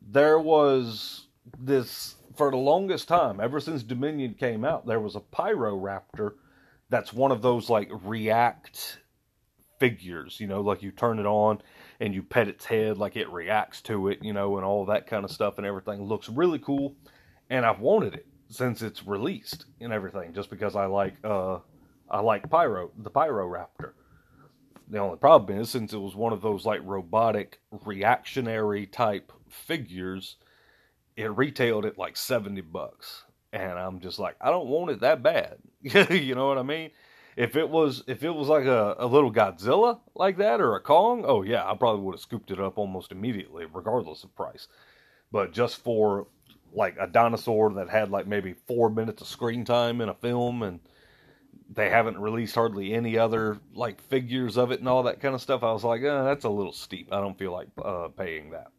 there 0.00 0.38
was 0.38 1.26
this 1.58 2.14
for 2.36 2.50
the 2.50 2.56
longest 2.56 3.08
time, 3.08 3.40
ever 3.40 3.60
since 3.60 3.82
Dominion 3.82 4.34
came 4.34 4.64
out, 4.64 4.86
there 4.86 5.00
was 5.00 5.16
a 5.16 5.20
Pyroraptor 5.20 6.34
that's 6.88 7.12
one 7.12 7.32
of 7.32 7.42
those 7.42 7.70
like 7.70 7.90
react 8.04 8.98
figures, 9.78 10.38
you 10.38 10.46
know, 10.46 10.60
like 10.60 10.82
you 10.82 10.90
turn 10.90 11.18
it 11.18 11.26
on 11.26 11.60
and 12.00 12.14
you 12.14 12.22
pet 12.22 12.48
its 12.48 12.64
head 12.64 12.98
like 12.98 13.16
it 13.16 13.30
reacts 13.30 13.80
to 13.82 14.08
it, 14.08 14.18
you 14.22 14.32
know, 14.32 14.56
and 14.56 14.64
all 14.64 14.84
that 14.86 15.06
kind 15.06 15.24
of 15.24 15.30
stuff 15.30 15.58
and 15.58 15.66
everything 15.66 16.02
looks 16.02 16.28
really 16.28 16.58
cool. 16.58 16.94
And 17.48 17.64
I've 17.64 17.80
wanted 17.80 18.14
it 18.14 18.26
since 18.48 18.82
it's 18.82 19.06
released 19.06 19.66
and 19.80 19.92
everything, 19.92 20.34
just 20.34 20.50
because 20.50 20.76
I 20.76 20.86
like 20.86 21.14
uh 21.24 21.58
I 22.10 22.20
like 22.20 22.50
Pyro, 22.50 22.90
the 22.98 23.10
Pyroraptor. 23.10 23.92
The 24.88 24.98
only 24.98 25.18
problem 25.18 25.60
is, 25.60 25.70
since 25.70 25.92
it 25.92 25.98
was 25.98 26.16
one 26.16 26.32
of 26.32 26.42
those 26.42 26.66
like 26.66 26.80
robotic 26.82 27.60
reactionary 27.84 28.86
type 28.86 29.32
figures, 29.48 30.36
it 31.16 31.36
retailed 31.36 31.84
at 31.84 31.98
like 31.98 32.16
70 32.16 32.60
bucks. 32.62 33.24
And 33.52 33.72
I'm 33.72 34.00
just 34.00 34.18
like, 34.18 34.36
I 34.40 34.50
don't 34.50 34.68
want 34.68 34.90
it 34.90 35.00
that 35.00 35.22
bad. 35.22 35.58
you 35.82 36.34
know 36.34 36.48
what 36.48 36.58
I 36.58 36.62
mean? 36.62 36.90
If 37.36 37.56
it 37.56 37.68
was 37.68 38.02
if 38.06 38.22
it 38.22 38.30
was 38.30 38.48
like 38.48 38.64
a, 38.64 38.96
a 38.98 39.06
little 39.06 39.32
Godzilla 39.32 40.00
like 40.14 40.36
that 40.38 40.60
or 40.60 40.76
a 40.76 40.80
Kong, 40.80 41.24
oh 41.26 41.42
yeah, 41.42 41.68
I 41.68 41.74
probably 41.74 42.02
would 42.02 42.14
have 42.14 42.20
scooped 42.20 42.50
it 42.50 42.60
up 42.60 42.76
almost 42.76 43.12
immediately, 43.12 43.66
regardless 43.72 44.24
of 44.24 44.34
price. 44.36 44.68
But 45.32 45.52
just 45.52 45.76
for 45.82 46.26
like 46.72 46.96
a 47.00 47.06
dinosaur 47.06 47.72
that 47.74 47.88
had 47.88 48.10
like 48.10 48.26
maybe 48.26 48.54
four 48.66 48.90
minutes 48.90 49.22
of 49.22 49.28
screen 49.28 49.64
time 49.64 50.00
in 50.00 50.08
a 50.08 50.14
film 50.14 50.62
and 50.62 50.80
they 51.72 51.88
haven't 51.88 52.18
released 52.18 52.54
hardly 52.54 52.92
any 52.92 53.16
other 53.16 53.58
like 53.74 54.00
figures 54.02 54.58
of 54.58 54.72
it 54.72 54.80
and 54.80 54.88
all 54.88 55.04
that 55.04 55.20
kind 55.20 55.34
of 55.34 55.40
stuff. 55.40 55.62
I 55.62 55.72
was 55.72 55.84
like, 55.84 56.02
eh, 56.02 56.22
that's 56.22 56.44
a 56.44 56.50
little 56.50 56.72
steep. 56.72 57.12
I 57.12 57.20
don't 57.20 57.38
feel 57.38 57.52
like 57.52 57.68
uh, 57.82 58.08
paying 58.08 58.50
that. 58.50 58.72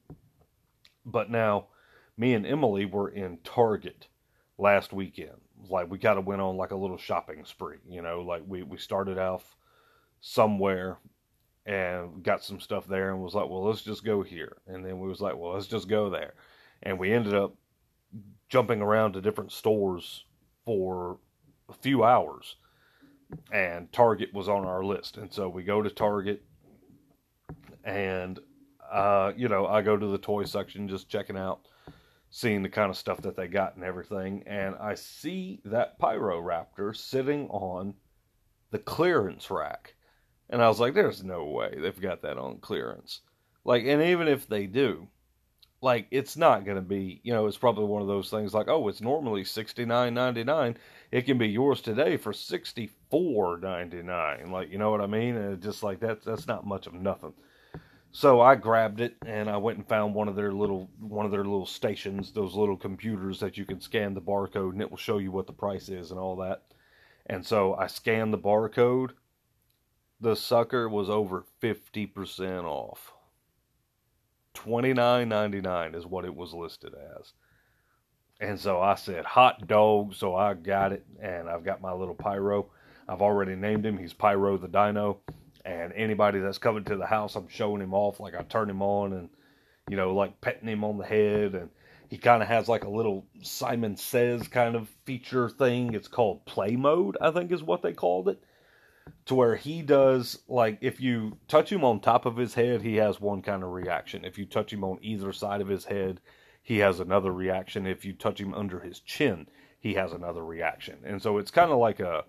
But 1.05 1.29
now, 1.29 1.67
me 2.17 2.33
and 2.33 2.45
Emily 2.45 2.85
were 2.85 3.09
in 3.09 3.39
Target 3.43 4.07
last 4.57 4.93
weekend. 4.93 5.41
Like 5.69 5.89
we 5.89 5.97
kind 5.97 6.19
of 6.19 6.25
went 6.25 6.41
on 6.41 6.57
like 6.57 6.71
a 6.71 6.75
little 6.75 6.97
shopping 6.97 7.45
spree, 7.45 7.77
you 7.87 8.01
know. 8.01 8.21
Like 8.21 8.43
we 8.47 8.63
we 8.63 8.77
started 8.77 9.17
off 9.17 9.55
somewhere 10.21 10.97
and 11.65 12.23
got 12.23 12.43
some 12.43 12.59
stuff 12.59 12.87
there 12.87 13.11
and 13.11 13.21
was 13.21 13.35
like, 13.35 13.49
well, 13.49 13.63
let's 13.63 13.83
just 13.83 14.03
go 14.03 14.23
here. 14.23 14.57
And 14.67 14.85
then 14.85 14.99
we 14.99 15.07
was 15.07 15.21
like, 15.21 15.35
well, 15.37 15.53
let's 15.53 15.67
just 15.67 15.87
go 15.87 16.09
there. 16.09 16.33
And 16.83 16.97
we 16.97 17.13
ended 17.13 17.35
up 17.35 17.55
jumping 18.49 18.81
around 18.81 19.13
to 19.13 19.21
different 19.21 19.51
stores 19.51 20.25
for 20.65 21.19
a 21.69 21.73
few 21.73 22.03
hours. 22.03 22.55
And 23.51 23.91
Target 23.91 24.33
was 24.33 24.49
on 24.49 24.65
our 24.65 24.83
list. 24.83 25.17
And 25.17 25.31
so 25.31 25.47
we 25.47 25.63
go 25.63 25.81
to 25.81 25.89
Target 25.89 26.43
and, 27.83 28.39
uh, 28.91 29.31
you 29.37 29.47
know, 29.47 29.67
I 29.67 29.81
go 29.81 29.95
to 29.97 30.07
the 30.07 30.17
toy 30.17 30.43
section 30.43 30.87
just 30.87 31.09
checking 31.09 31.37
out, 31.37 31.67
seeing 32.31 32.63
the 32.63 32.69
kind 32.69 32.89
of 32.89 32.97
stuff 32.97 33.21
that 33.21 33.35
they 33.35 33.47
got 33.47 33.75
and 33.75 33.83
everything. 33.83 34.43
And 34.47 34.75
I 34.75 34.95
see 34.95 35.59
that 35.65 36.00
Pyroraptor 36.00 36.95
sitting 36.95 37.50
on 37.50 37.93
the 38.71 38.79
clearance 38.79 39.51
rack. 39.51 39.95
And 40.50 40.63
I 40.63 40.69
was 40.69 40.79
like, 40.79 40.93
there's 40.93 41.23
no 41.23 41.45
way 41.45 41.75
they've 41.77 42.01
got 42.01 42.23
that 42.23 42.38
on 42.38 42.57
clearance. 42.57 43.19
Like, 43.63 43.85
and 43.85 44.01
even 44.01 44.27
if 44.27 44.47
they 44.47 44.65
do, 44.65 45.07
like 45.81 46.07
it's 46.11 46.38
not 46.38 46.63
going 46.63 46.75
to 46.75 46.81
be 46.81 47.19
you 47.23 47.33
know 47.33 47.47
it's 47.47 47.57
probably 47.57 47.85
one 47.85 48.03
of 48.03 48.07
those 48.07 48.29
things 48.29 48.53
like 48.53 48.67
oh 48.67 48.88
it's 48.88 49.01
normally 49.01 49.43
69.99 49.43 50.75
it 51.11 51.23
can 51.23 51.39
be 51.39 51.50
yours 51.50 51.81
today 51.81 52.17
for 52.17 52.31
64.99 52.31 54.51
like 54.51 54.71
you 54.71 54.77
know 54.77 54.91
what 54.91 55.01
i 55.01 55.07
mean 55.07 55.35
and 55.35 55.59
just 55.61 55.81
like 55.81 56.00
that's 56.00 56.23
that's 56.23 56.45
not 56.47 56.67
much 56.67 56.85
of 56.85 56.93
nothing 56.93 57.33
so 58.11 58.41
i 58.41 58.55
grabbed 58.55 59.01
it 59.01 59.15
and 59.25 59.49
i 59.49 59.57
went 59.57 59.77
and 59.77 59.87
found 59.87 60.13
one 60.13 60.27
of 60.27 60.35
their 60.35 60.51
little 60.51 60.89
one 60.99 61.25
of 61.25 61.31
their 61.31 61.43
little 61.43 61.65
stations 61.65 62.31
those 62.31 62.55
little 62.55 62.77
computers 62.77 63.39
that 63.39 63.57
you 63.57 63.65
can 63.65 63.79
scan 63.79 64.13
the 64.13 64.21
barcode 64.21 64.73
and 64.73 64.81
it 64.81 64.89
will 64.89 64.97
show 64.97 65.17
you 65.17 65.31
what 65.31 65.47
the 65.47 65.53
price 65.53 65.89
is 65.89 66.11
and 66.11 66.19
all 66.19 66.35
that 66.35 66.63
and 67.27 67.45
so 67.45 67.75
i 67.75 67.87
scanned 67.87 68.33
the 68.33 68.37
barcode 68.37 69.11
the 70.19 70.35
sucker 70.35 70.87
was 70.87 71.09
over 71.09 71.45
50% 71.61 72.63
off 72.63 73.13
Twenty 74.53 74.93
nine 74.93 75.29
ninety 75.29 75.61
nine 75.61 75.95
is 75.95 76.05
what 76.05 76.25
it 76.25 76.35
was 76.35 76.53
listed 76.53 76.93
as. 77.17 77.33
And 78.39 78.59
so 78.59 78.81
I 78.81 78.95
said 78.95 79.23
hot 79.23 79.67
dog, 79.67 80.13
so 80.13 80.35
I 80.35 80.55
got 80.55 80.91
it, 80.91 81.05
and 81.21 81.49
I've 81.49 81.63
got 81.63 81.81
my 81.81 81.93
little 81.93 82.15
Pyro. 82.15 82.67
I've 83.07 83.21
already 83.21 83.55
named 83.55 83.85
him. 83.85 83.97
He's 83.97 84.13
Pyro 84.13 84.57
the 84.57 84.67
Dino. 84.67 85.19
And 85.63 85.93
anybody 85.93 86.39
that's 86.39 86.57
coming 86.57 86.83
to 86.85 86.97
the 86.97 87.05
house, 87.05 87.35
I'm 87.35 87.47
showing 87.47 87.81
him 87.81 87.93
off. 87.93 88.19
Like 88.19 88.35
I 88.35 88.43
turn 88.43 88.69
him 88.69 88.81
on 88.81 89.13
and, 89.13 89.29
you 89.89 89.97
know, 89.97 90.13
like 90.15 90.41
petting 90.41 90.67
him 90.67 90.83
on 90.83 90.97
the 90.97 91.05
head. 91.05 91.55
And 91.55 91.69
he 92.09 92.17
kind 92.17 92.41
of 92.41 92.50
has 92.50 92.67
like 92.67 92.83
a 92.83 92.89
little 92.89 93.25
Simon 93.41 93.95
Says 93.95 94.47
kind 94.47 94.75
of 94.75 94.89
feature 95.05 95.50
thing. 95.50 95.93
It's 95.93 96.07
called 96.07 96.45
play 96.45 96.75
mode, 96.75 97.17
I 97.21 97.31
think 97.31 97.51
is 97.51 97.63
what 97.63 97.81
they 97.81 97.93
called 97.93 98.29
it 98.29 98.43
to 99.25 99.35
where 99.35 99.55
he 99.55 99.81
does 99.81 100.39
like 100.47 100.79
if 100.81 101.01
you 101.01 101.37
touch 101.47 101.71
him 101.71 101.83
on 101.83 102.00
top 102.00 102.25
of 102.25 102.37
his 102.37 102.53
head, 102.53 102.81
he 102.81 102.95
has 102.97 103.19
one 103.19 103.41
kind 103.41 103.63
of 103.63 103.71
reaction. 103.71 104.25
If 104.25 104.37
you 104.37 104.45
touch 104.45 104.71
him 104.71 104.83
on 104.83 105.00
either 105.01 105.31
side 105.33 105.61
of 105.61 105.67
his 105.67 105.85
head, 105.85 106.21
he 106.61 106.79
has 106.79 107.00
another 107.00 107.31
reaction. 107.31 107.87
If 107.87 108.05
you 108.05 108.13
touch 108.13 108.39
him 108.39 108.53
under 108.53 108.79
his 108.79 109.00
chin, 109.00 109.47
he 109.79 109.95
has 109.95 110.13
another 110.13 110.43
reaction. 110.43 111.00
And 111.03 111.21
so 111.21 111.37
it's 111.37 111.51
kind 111.51 111.71
of 111.71 111.79
like 111.79 112.00
a 112.00 112.24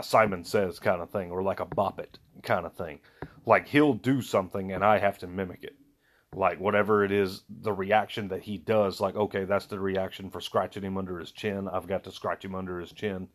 a 0.00 0.02
Simon 0.02 0.44
Says 0.44 0.78
kind 0.78 1.00
of 1.00 1.10
thing, 1.10 1.30
or 1.30 1.42
like 1.42 1.60
a 1.60 1.66
Bop 1.66 2.00
It 2.00 2.18
kind 2.42 2.66
of 2.66 2.74
thing. 2.74 3.00
Like 3.46 3.68
he'll 3.68 3.94
do 3.94 4.22
something 4.22 4.72
and 4.72 4.84
I 4.84 4.98
have 4.98 5.18
to 5.18 5.26
mimic 5.26 5.62
it. 5.62 5.76
Like 6.34 6.60
whatever 6.60 7.04
it 7.04 7.12
is, 7.12 7.42
the 7.48 7.72
reaction 7.72 8.28
that 8.28 8.42
he 8.42 8.56
does, 8.56 9.00
like, 9.00 9.16
okay, 9.16 9.44
that's 9.44 9.66
the 9.66 9.80
reaction 9.80 10.30
for 10.30 10.40
scratching 10.40 10.84
him 10.84 10.96
under 10.96 11.18
his 11.18 11.32
chin. 11.32 11.68
I've 11.68 11.88
got 11.88 12.04
to 12.04 12.12
scratch 12.12 12.44
him 12.44 12.54
under 12.54 12.78
his 12.78 12.92
chin. 12.92 13.28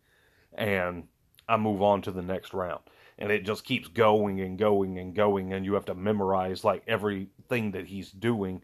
And 0.54 1.08
I 1.48 1.58
move 1.58 1.82
on 1.82 2.02
to 2.04 2.12
the 2.12 2.22
next 2.22 2.54
round. 2.54 2.82
And 3.18 3.32
it 3.32 3.46
just 3.46 3.66
keeps 3.66 3.88
going 3.88 4.42
and 4.42 4.58
going 4.58 4.98
and 4.98 5.16
going, 5.16 5.54
and 5.54 5.66
you 5.66 5.74
have 5.74 5.86
to 5.86 5.96
memorize 5.96 6.64
like 6.64 6.84
everything 6.88 7.72
that 7.72 7.88
he's 7.88 8.12
doing 8.12 8.62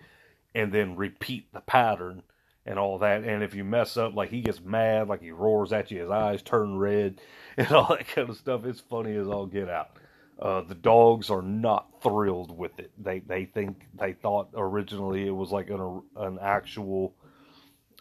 and 0.56 0.72
then 0.72 0.96
repeat 0.96 1.52
the 1.54 1.62
pattern 1.62 2.24
and 2.66 2.78
all 2.78 3.00
that. 3.00 3.24
And 3.24 3.44
if 3.44 3.56
you 3.56 3.64
mess 3.64 3.98
up, 3.98 4.16
like 4.16 4.30
he 4.30 4.42
gets 4.42 4.62
mad, 4.62 5.08
like 5.08 5.22
he 5.22 5.32
roars 5.32 5.74
at 5.74 5.92
you, 5.92 6.02
his 6.02 6.10
eyes 6.10 6.42
turn 6.42 6.78
red, 6.78 7.22
and 7.58 7.72
all 7.72 7.90
that 7.90 8.08
kind 8.08 8.30
of 8.30 8.38
stuff. 8.38 8.66
It's 8.66 8.80
funny 8.80 9.16
as 9.16 9.28
all 9.28 9.46
get 9.46 9.70
out. 9.70 9.98
Uh, 10.40 10.62
the 10.62 10.76
dogs 10.76 11.30
are 11.30 11.44
not 11.44 11.88
thrilled 12.02 12.58
with 12.58 12.80
it. 12.80 12.92
They 12.98 13.20
they 13.20 13.46
think 13.46 13.88
they 14.00 14.14
thought 14.14 14.50
originally 14.56 15.28
it 15.28 15.36
was 15.36 15.52
like 15.52 15.70
an 15.70 16.02
an 16.16 16.40
actual 16.42 17.14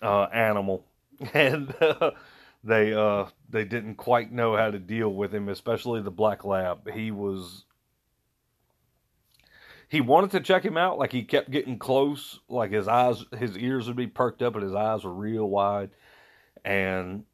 uh, 0.00 0.24
animal, 0.32 0.86
and 1.34 1.74
uh, 1.80 2.12
they 2.64 2.94
uh 2.94 3.26
they 3.50 3.64
didn't 3.64 3.96
quite 3.96 4.32
know 4.32 4.56
how 4.56 4.70
to 4.70 4.78
deal 4.78 5.10
with 5.12 5.34
him, 5.34 5.48
especially 5.50 6.00
the 6.00 6.10
black 6.10 6.44
lab. 6.44 6.90
He 6.90 7.10
was 7.10 7.64
he 9.90 10.00
wanted 10.00 10.30
to 10.30 10.40
check 10.40 10.64
him 10.64 10.76
out, 10.78 10.98
like 10.98 11.12
he 11.12 11.24
kept 11.24 11.50
getting 11.50 11.78
close, 11.78 12.40
like 12.48 12.70
his 12.70 12.88
eyes 12.88 13.24
his 13.38 13.58
ears 13.58 13.88
would 13.88 13.96
be 13.96 14.06
perked 14.06 14.40
up 14.40 14.54
and 14.54 14.64
his 14.64 14.74
eyes 14.74 15.04
were 15.04 15.12
real 15.12 15.44
wide 15.46 15.90
and 16.64 17.24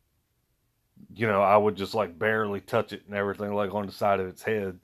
you 1.15 1.27
know, 1.27 1.43
I 1.43 1.57
would 1.57 1.77
just 1.77 1.95
like 1.95 2.19
barely 2.19 2.61
touch 2.61 2.93
it 2.93 3.03
and 3.07 3.15
everything 3.15 3.53
like 3.55 3.75
on 3.75 3.87
the 3.87 3.93
side 3.93 4.21
of 4.21 4.27
its 4.27 4.43
head. 4.43 4.79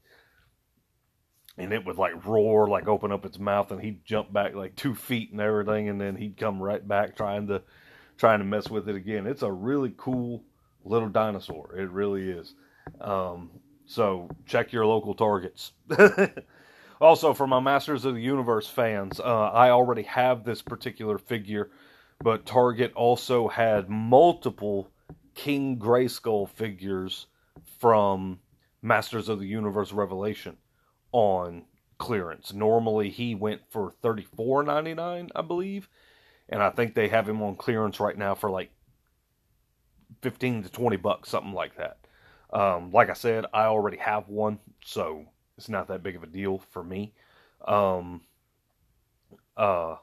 And 1.58 1.72
it 1.72 1.84
would 1.84 1.96
like 1.96 2.24
roar, 2.24 2.68
like 2.68 2.88
open 2.88 3.12
up 3.12 3.26
its 3.26 3.38
mouth, 3.38 3.70
and 3.72 3.80
he'd 3.80 4.04
jump 4.04 4.32
back 4.32 4.54
like 4.54 4.74
two 4.74 4.94
feet 4.94 5.32
and 5.32 5.40
everything, 5.40 5.88
and 5.90 6.00
then 6.00 6.16
he'd 6.16 6.38
come 6.38 6.62
right 6.62 6.86
back 6.86 7.14
trying 7.14 7.46
to 7.48 7.62
trying 8.16 8.38
to 8.38 8.44
mess 8.44 8.70
with 8.70 8.88
it 8.88 8.96
again. 8.96 9.26
It's 9.26 9.42
a 9.42 9.52
really 9.52 9.92
cool 9.96 10.44
little 10.84 11.10
dinosaur. 11.10 11.74
It 11.76 11.90
really 11.90 12.30
is. 12.30 12.54
Um, 13.00 13.50
so 13.84 14.30
check 14.46 14.72
your 14.72 14.86
local 14.86 15.14
targets. 15.14 15.72
also, 17.02 17.34
for 17.34 17.46
my 17.46 17.60
Masters 17.60 18.04
of 18.04 18.14
the 18.14 18.22
Universe 18.22 18.68
fans, 18.68 19.20
uh, 19.20 19.50
I 19.50 19.70
already 19.70 20.02
have 20.02 20.44
this 20.44 20.62
particular 20.62 21.18
figure, 21.18 21.70
but 22.22 22.46
Target 22.46 22.92
also 22.94 23.48
had 23.48 23.88
multiple 23.88 24.90
King 25.34 25.78
Grayskull 25.78 26.48
figures 26.48 27.26
from 27.80 28.40
Masters 28.80 29.28
of 29.28 29.40
the 29.40 29.46
Universe 29.46 29.92
Revelation 29.92 30.56
on 31.12 31.64
clearance. 31.98 32.52
Normally, 32.52 33.10
he 33.10 33.34
went 33.34 33.62
for 33.70 33.90
thirty 34.02 34.22
four 34.22 34.62
ninety 34.62 34.94
nine, 34.94 35.28
I 35.34 35.42
believe 35.42 35.88
and 36.52 36.62
I 36.62 36.70
think 36.70 36.94
they 36.94 37.08
have 37.08 37.28
him 37.28 37.42
on 37.42 37.56
clearance 37.56 37.98
right 37.98 38.16
now 38.16 38.34
for 38.34 38.50
like 38.50 38.70
15 40.20 40.64
to 40.64 40.68
20 40.70 40.96
bucks, 40.96 41.30
something 41.30 41.54
like 41.54 41.76
that. 41.76 41.98
Um, 42.52 42.92
like 42.92 43.08
I 43.08 43.14
said, 43.14 43.46
I 43.54 43.64
already 43.64 43.96
have 43.96 44.28
one, 44.28 44.58
so 44.84 45.24
it's 45.62 45.68
not 45.68 45.86
that 45.88 46.02
big 46.02 46.16
of 46.16 46.24
a 46.24 46.26
deal 46.26 46.58
for 46.70 46.82
me. 46.82 47.14
Um, 47.66 48.22
uh, 49.56 49.94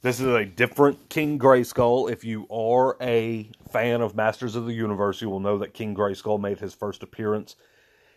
this 0.00 0.20
is 0.20 0.28
a 0.28 0.44
different 0.44 1.08
King 1.08 1.40
Grayskull. 1.40 2.08
If 2.10 2.22
you 2.22 2.46
are 2.48 2.96
a 3.00 3.50
fan 3.72 4.00
of 4.00 4.14
Masters 4.14 4.54
of 4.54 4.66
the 4.66 4.72
Universe, 4.72 5.20
you 5.20 5.28
will 5.28 5.40
know 5.40 5.58
that 5.58 5.74
King 5.74 5.92
Grayskull 5.94 6.40
made 6.40 6.60
his 6.60 6.72
first 6.72 7.02
appearance 7.02 7.56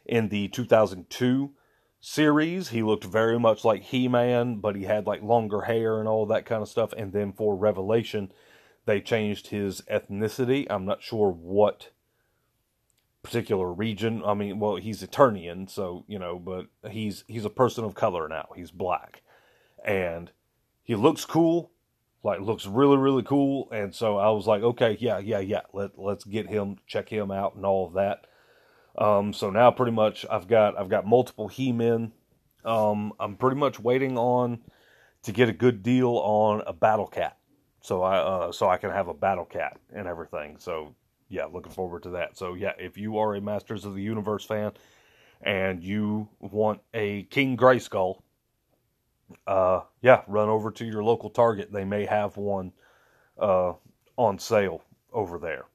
in 0.06 0.30
the 0.30 0.48
2002 0.50 1.52
series, 2.00 2.70
he 2.70 2.84
looked 2.84 3.06
very 3.06 3.40
much 3.40 3.66
like 3.66 3.82
He 3.82 4.08
Man, 4.08 4.58
but 4.58 4.76
he 4.76 4.84
had 4.84 5.08
like 5.08 5.24
longer 5.24 5.62
hair 5.62 6.00
and 6.00 6.08
all 6.08 6.28
that 6.28 6.46
kind 6.46 6.62
of 6.62 6.70
stuff. 6.70 6.94
And 6.94 7.14
then 7.14 7.32
for 7.32 7.56
Revelation, 7.56 8.32
they 8.86 9.02
changed 9.02 9.48
his 9.48 9.82
ethnicity. 9.90 10.68
I'm 10.70 10.86
not 10.86 11.02
sure 11.02 11.32
what 11.32 11.90
particular 13.24 13.72
region. 13.72 14.22
I 14.24 14.34
mean, 14.34 14.60
well, 14.60 14.76
he's 14.76 15.02
Eternian, 15.02 15.68
so 15.70 16.04
you 16.08 16.20
know, 16.20 16.38
but 16.38 16.68
he's 16.92 17.24
he's 17.28 17.46
a 17.46 17.50
person 17.50 17.84
of 17.86 17.96
color 17.96 18.28
now. 18.28 18.50
He's 18.56 18.70
black, 18.70 19.24
and 19.84 20.30
he 20.84 20.96
looks 20.96 21.26
cool, 21.26 21.72
like 22.22 22.42
looks 22.42 22.68
really 22.68 22.98
really 22.98 23.24
cool. 23.24 23.70
And 23.72 23.96
so 23.96 24.18
I 24.18 24.30
was 24.30 24.46
like, 24.46 24.62
okay, 24.62 24.98
yeah, 25.00 25.18
yeah, 25.18 25.40
yeah. 25.40 25.62
Let 25.74 25.98
let's 25.98 26.26
get 26.26 26.48
him, 26.50 26.78
check 26.86 27.10
him 27.10 27.32
out, 27.32 27.56
and 27.56 27.66
all 27.66 27.88
of 27.88 27.94
that. 27.94 28.28
Um, 28.96 29.34
so 29.34 29.50
now 29.50 29.72
pretty 29.72 29.94
much 29.94 30.26
I've 30.30 30.48
got 30.48 30.78
I've 30.78 30.90
got 30.90 31.08
multiple 31.08 31.48
He-Men. 31.48 32.12
Um, 32.64 33.14
I'm 33.20 33.36
pretty 33.36 33.58
much 33.58 33.80
waiting 33.80 34.18
on 34.18 34.60
to 35.24 35.32
get 35.32 35.50
a 35.50 35.54
good 35.54 35.82
deal 35.82 36.12
on 36.18 36.62
a 36.68 36.74
Battle 36.74 37.08
Cat, 37.08 37.38
so 37.82 38.04
I 38.04 38.18
uh, 38.18 38.52
so 38.52 38.70
I 38.70 38.78
can 38.78 38.92
have 38.92 39.08
a 39.08 39.14
Battle 39.14 39.46
Cat 39.46 39.80
and 39.94 40.08
everything. 40.08 40.58
So 40.60 40.94
yeah, 41.34 41.46
looking 41.46 41.72
forward 41.72 42.04
to 42.04 42.12
that. 42.12 42.38
So 42.38 42.54
yeah, 42.54 42.74
if 42.78 42.98
you 42.98 43.18
are 43.18 43.36
a 43.36 43.42
Masters 43.42 43.86
of 43.86 43.96
the 43.96 44.02
Universe 44.02 44.46
fan 44.46 44.72
and 45.42 45.84
you 45.84 46.30
want 46.40 46.80
a 46.94 47.24
King 47.24 47.58
Grayskull, 47.58 48.20
uh, 49.48 49.82
yeah, 50.02 50.22
run 50.28 50.48
over 50.48 50.70
to 50.72 50.86
your 50.86 51.04
local 51.04 51.32
Target. 51.32 51.72
They 51.72 51.86
may 51.86 52.06
have 52.06 52.38
one 52.38 52.72
uh, 53.40 53.74
on 54.16 54.38
sale 54.38 54.84
over 55.12 55.40
there. 55.40 55.66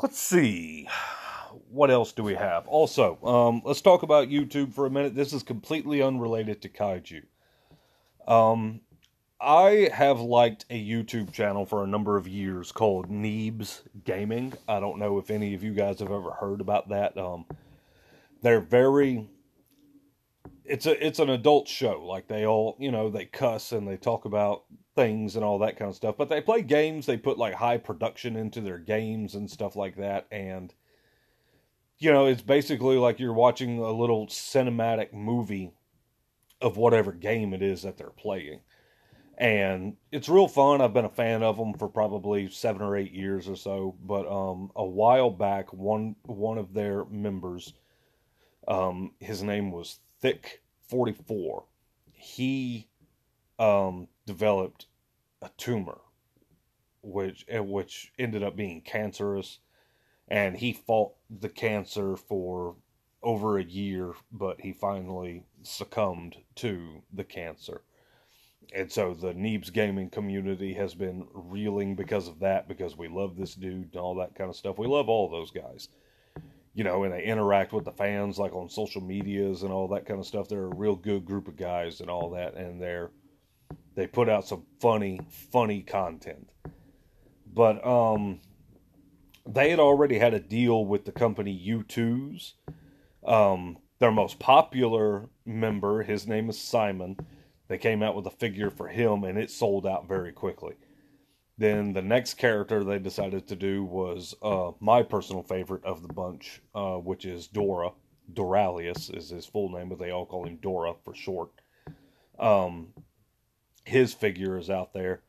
Let's 0.00 0.18
see 0.18 0.86
what 1.70 1.90
else 1.90 2.12
do 2.12 2.22
we 2.22 2.34
have? 2.34 2.66
Also, 2.66 3.18
um, 3.24 3.62
let's 3.64 3.80
talk 3.80 4.02
about 4.02 4.28
YouTube 4.28 4.72
for 4.72 4.86
a 4.86 4.90
minute. 4.90 5.14
This 5.14 5.32
is 5.32 5.42
completely 5.42 6.02
unrelated 6.02 6.62
to 6.62 6.68
kaiju. 6.68 7.22
Um, 8.26 8.80
I 9.40 9.88
have 9.92 10.20
liked 10.20 10.64
a 10.68 10.84
YouTube 10.84 11.32
channel 11.32 11.64
for 11.64 11.84
a 11.84 11.86
number 11.86 12.16
of 12.16 12.26
years 12.26 12.72
called 12.72 13.08
Neebs 13.08 13.82
Gaming. 14.04 14.52
I 14.66 14.80
don't 14.80 14.98
know 14.98 15.18
if 15.18 15.30
any 15.30 15.54
of 15.54 15.62
you 15.62 15.72
guys 15.72 16.00
have 16.00 16.10
ever 16.10 16.32
heard 16.32 16.60
about 16.60 16.88
that. 16.88 17.16
Um, 17.16 17.46
they're 18.42 18.60
very 18.60 19.28
it's 20.64 20.86
a 20.86 21.06
it's 21.06 21.18
an 21.20 21.30
adult 21.30 21.68
show. 21.68 22.04
Like 22.04 22.26
they 22.26 22.46
all, 22.46 22.76
you 22.80 22.90
know, 22.90 23.08
they 23.08 23.24
cuss 23.26 23.72
and 23.72 23.86
they 23.86 23.96
talk 23.96 24.24
about 24.24 24.64
things 24.96 25.36
and 25.36 25.44
all 25.44 25.60
that 25.60 25.76
kind 25.76 25.88
of 25.88 25.96
stuff. 25.96 26.16
But 26.18 26.28
they 26.28 26.40
play 26.40 26.62
games. 26.62 27.06
They 27.06 27.16
put 27.16 27.38
like 27.38 27.54
high 27.54 27.78
production 27.78 28.36
into 28.36 28.60
their 28.60 28.78
games 28.78 29.34
and 29.34 29.50
stuff 29.50 29.76
like 29.76 29.96
that. 29.96 30.26
And 30.32 30.74
you 31.98 32.12
know, 32.12 32.26
it's 32.26 32.42
basically 32.42 32.96
like 32.96 33.18
you're 33.18 33.32
watching 33.32 33.78
a 33.78 33.90
little 33.92 34.26
cinematic 34.26 35.12
movie 35.12 35.72
of 36.60 36.76
whatever 36.76 37.12
game 37.12 37.54
it 37.54 37.62
is 37.62 37.82
that 37.82 37.96
they're 37.96 38.10
playing. 38.10 38.60
And 39.38 39.96
it's 40.10 40.28
real 40.28 40.48
fun. 40.48 40.80
I've 40.80 40.92
been 40.92 41.04
a 41.04 41.08
fan 41.08 41.44
of 41.44 41.56
them 41.56 41.72
for 41.72 41.88
probably 41.88 42.50
seven 42.50 42.82
or 42.82 42.96
eight 42.96 43.12
years 43.12 43.48
or 43.48 43.54
so. 43.54 43.94
But 44.04 44.26
um, 44.26 44.72
a 44.74 44.84
while 44.84 45.30
back, 45.30 45.72
one 45.72 46.16
one 46.24 46.58
of 46.58 46.74
their 46.74 47.04
members, 47.04 47.72
um, 48.66 49.12
his 49.20 49.44
name 49.44 49.70
was 49.70 50.00
Thick 50.20 50.62
Forty 50.88 51.12
Four. 51.12 51.66
He 52.12 52.88
um, 53.60 54.08
developed 54.26 54.86
a 55.40 55.50
tumor, 55.56 55.98
which 57.02 57.46
which 57.48 58.12
ended 58.18 58.42
up 58.42 58.56
being 58.56 58.80
cancerous, 58.80 59.60
and 60.26 60.56
he 60.56 60.72
fought 60.72 61.12
the 61.30 61.48
cancer 61.48 62.16
for 62.16 62.74
over 63.22 63.56
a 63.56 63.64
year, 63.64 64.14
but 64.32 64.62
he 64.62 64.72
finally 64.72 65.44
succumbed 65.62 66.38
to 66.56 67.02
the 67.12 67.24
cancer. 67.24 67.82
And 68.74 68.90
so 68.90 69.14
the 69.14 69.32
Neebs 69.32 69.72
gaming 69.72 70.10
community 70.10 70.74
has 70.74 70.94
been 70.94 71.26
reeling 71.32 71.94
because 71.94 72.28
of 72.28 72.40
that, 72.40 72.68
because 72.68 72.96
we 72.96 73.08
love 73.08 73.36
this 73.36 73.54
dude 73.54 73.90
and 73.92 74.00
all 74.00 74.14
that 74.16 74.34
kind 74.34 74.50
of 74.50 74.56
stuff. 74.56 74.78
We 74.78 74.86
love 74.86 75.08
all 75.08 75.28
those 75.28 75.50
guys. 75.50 75.88
You 76.74 76.84
know, 76.84 77.02
and 77.04 77.12
they 77.12 77.24
interact 77.24 77.72
with 77.72 77.84
the 77.84 77.92
fans 77.92 78.38
like 78.38 78.52
on 78.52 78.68
social 78.68 79.00
medias 79.00 79.62
and 79.62 79.72
all 79.72 79.88
that 79.88 80.06
kind 80.06 80.20
of 80.20 80.26
stuff. 80.26 80.48
They're 80.48 80.66
a 80.66 80.76
real 80.76 80.94
good 80.94 81.24
group 81.24 81.48
of 81.48 81.56
guys 81.56 82.00
and 82.00 82.10
all 82.10 82.30
that, 82.30 82.54
and 82.54 82.80
they're 82.80 83.10
they 83.94 84.06
put 84.06 84.28
out 84.28 84.46
some 84.46 84.64
funny, 84.80 85.18
funny 85.50 85.82
content. 85.82 86.48
But 87.52 87.84
um 87.84 88.40
they 89.46 89.70
had 89.70 89.80
already 89.80 90.18
had 90.18 90.34
a 90.34 90.40
deal 90.40 90.84
with 90.84 91.04
the 91.04 91.10
company 91.10 91.58
Youtooz 91.66 92.52
um, 93.28 93.78
their 93.98 94.10
most 94.10 94.38
popular 94.38 95.28
member, 95.44 96.02
his 96.02 96.26
name 96.26 96.48
is 96.48 96.60
Simon. 96.60 97.16
They 97.68 97.78
came 97.78 98.02
out 98.02 98.16
with 98.16 98.26
a 98.26 98.30
figure 98.30 98.70
for 98.70 98.88
him, 98.88 99.24
and 99.24 99.38
it 99.38 99.50
sold 99.50 99.86
out 99.86 100.08
very 100.08 100.32
quickly. 100.32 100.74
Then 101.58 101.92
the 101.92 102.02
next 102.02 102.34
character 102.34 102.82
they 102.82 102.98
decided 102.98 103.48
to 103.48 103.56
do 103.56 103.84
was 103.84 104.34
uh, 104.42 104.72
my 104.80 105.02
personal 105.02 105.42
favorite 105.42 105.84
of 105.84 106.02
the 106.02 106.12
bunch, 106.12 106.62
uh, 106.74 106.96
which 106.96 107.24
is 107.24 107.48
Dora. 107.48 107.90
Doraleous 108.32 109.14
is 109.14 109.30
his 109.30 109.46
full 109.46 109.70
name, 109.70 109.88
but 109.88 109.98
they 109.98 110.10
all 110.10 110.26
call 110.26 110.46
him 110.46 110.56
Dora 110.56 110.94
for 111.04 111.14
short. 111.14 111.50
Um, 112.38 112.88
his 113.84 114.14
figure 114.14 114.56
is 114.56 114.70
out 114.70 114.92
there. 114.92 115.22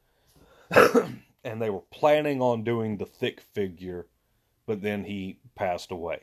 and 1.44 1.62
they 1.62 1.70
were 1.70 1.82
planning 1.92 2.42
on 2.42 2.64
doing 2.64 2.98
the 2.98 3.06
thick 3.06 3.42
figure, 3.42 4.08
but 4.66 4.82
then 4.82 5.06
he 5.06 5.40
passed 5.56 5.92
away. 5.92 6.22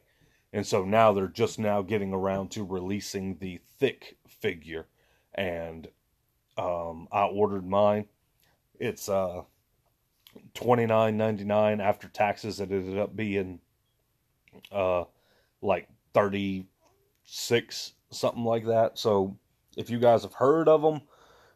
And 0.53 0.65
so 0.65 0.85
now 0.85 1.13
they're 1.13 1.27
just 1.27 1.59
now 1.59 1.83
getting 1.83 2.15
around 2.15 2.51
to 2.53 2.65
releasing 2.65 3.39
the 3.39 3.61
thick 3.79 4.19
figure. 4.29 4.87
And 5.35 5.89
um, 6.57 7.09
I 7.13 7.25
ordered 7.25 7.67
mine. 7.67 8.07
It's 8.79 9.09
uh, 9.09 9.43
twenty 10.55 10.87
nine 10.87 11.17
ninety 11.17 11.45
nine 11.45 11.81
after 11.81 12.09
taxes. 12.09 12.61
It 12.61 12.71
ended 12.71 12.99
up 12.99 13.15
being 13.17 13.61
uh, 14.73 15.05
like 15.63 15.89
thirty 16.15 16.67
six 17.25 17.93
something 18.11 18.45
like 18.45 18.67
that. 18.67 18.99
So 18.99 19.37
if 19.77 19.91
you 19.91 19.99
guys 19.99 20.23
have 20.23 20.35
heard 20.35 20.69
of 20.69 20.83
them, 20.83 21.03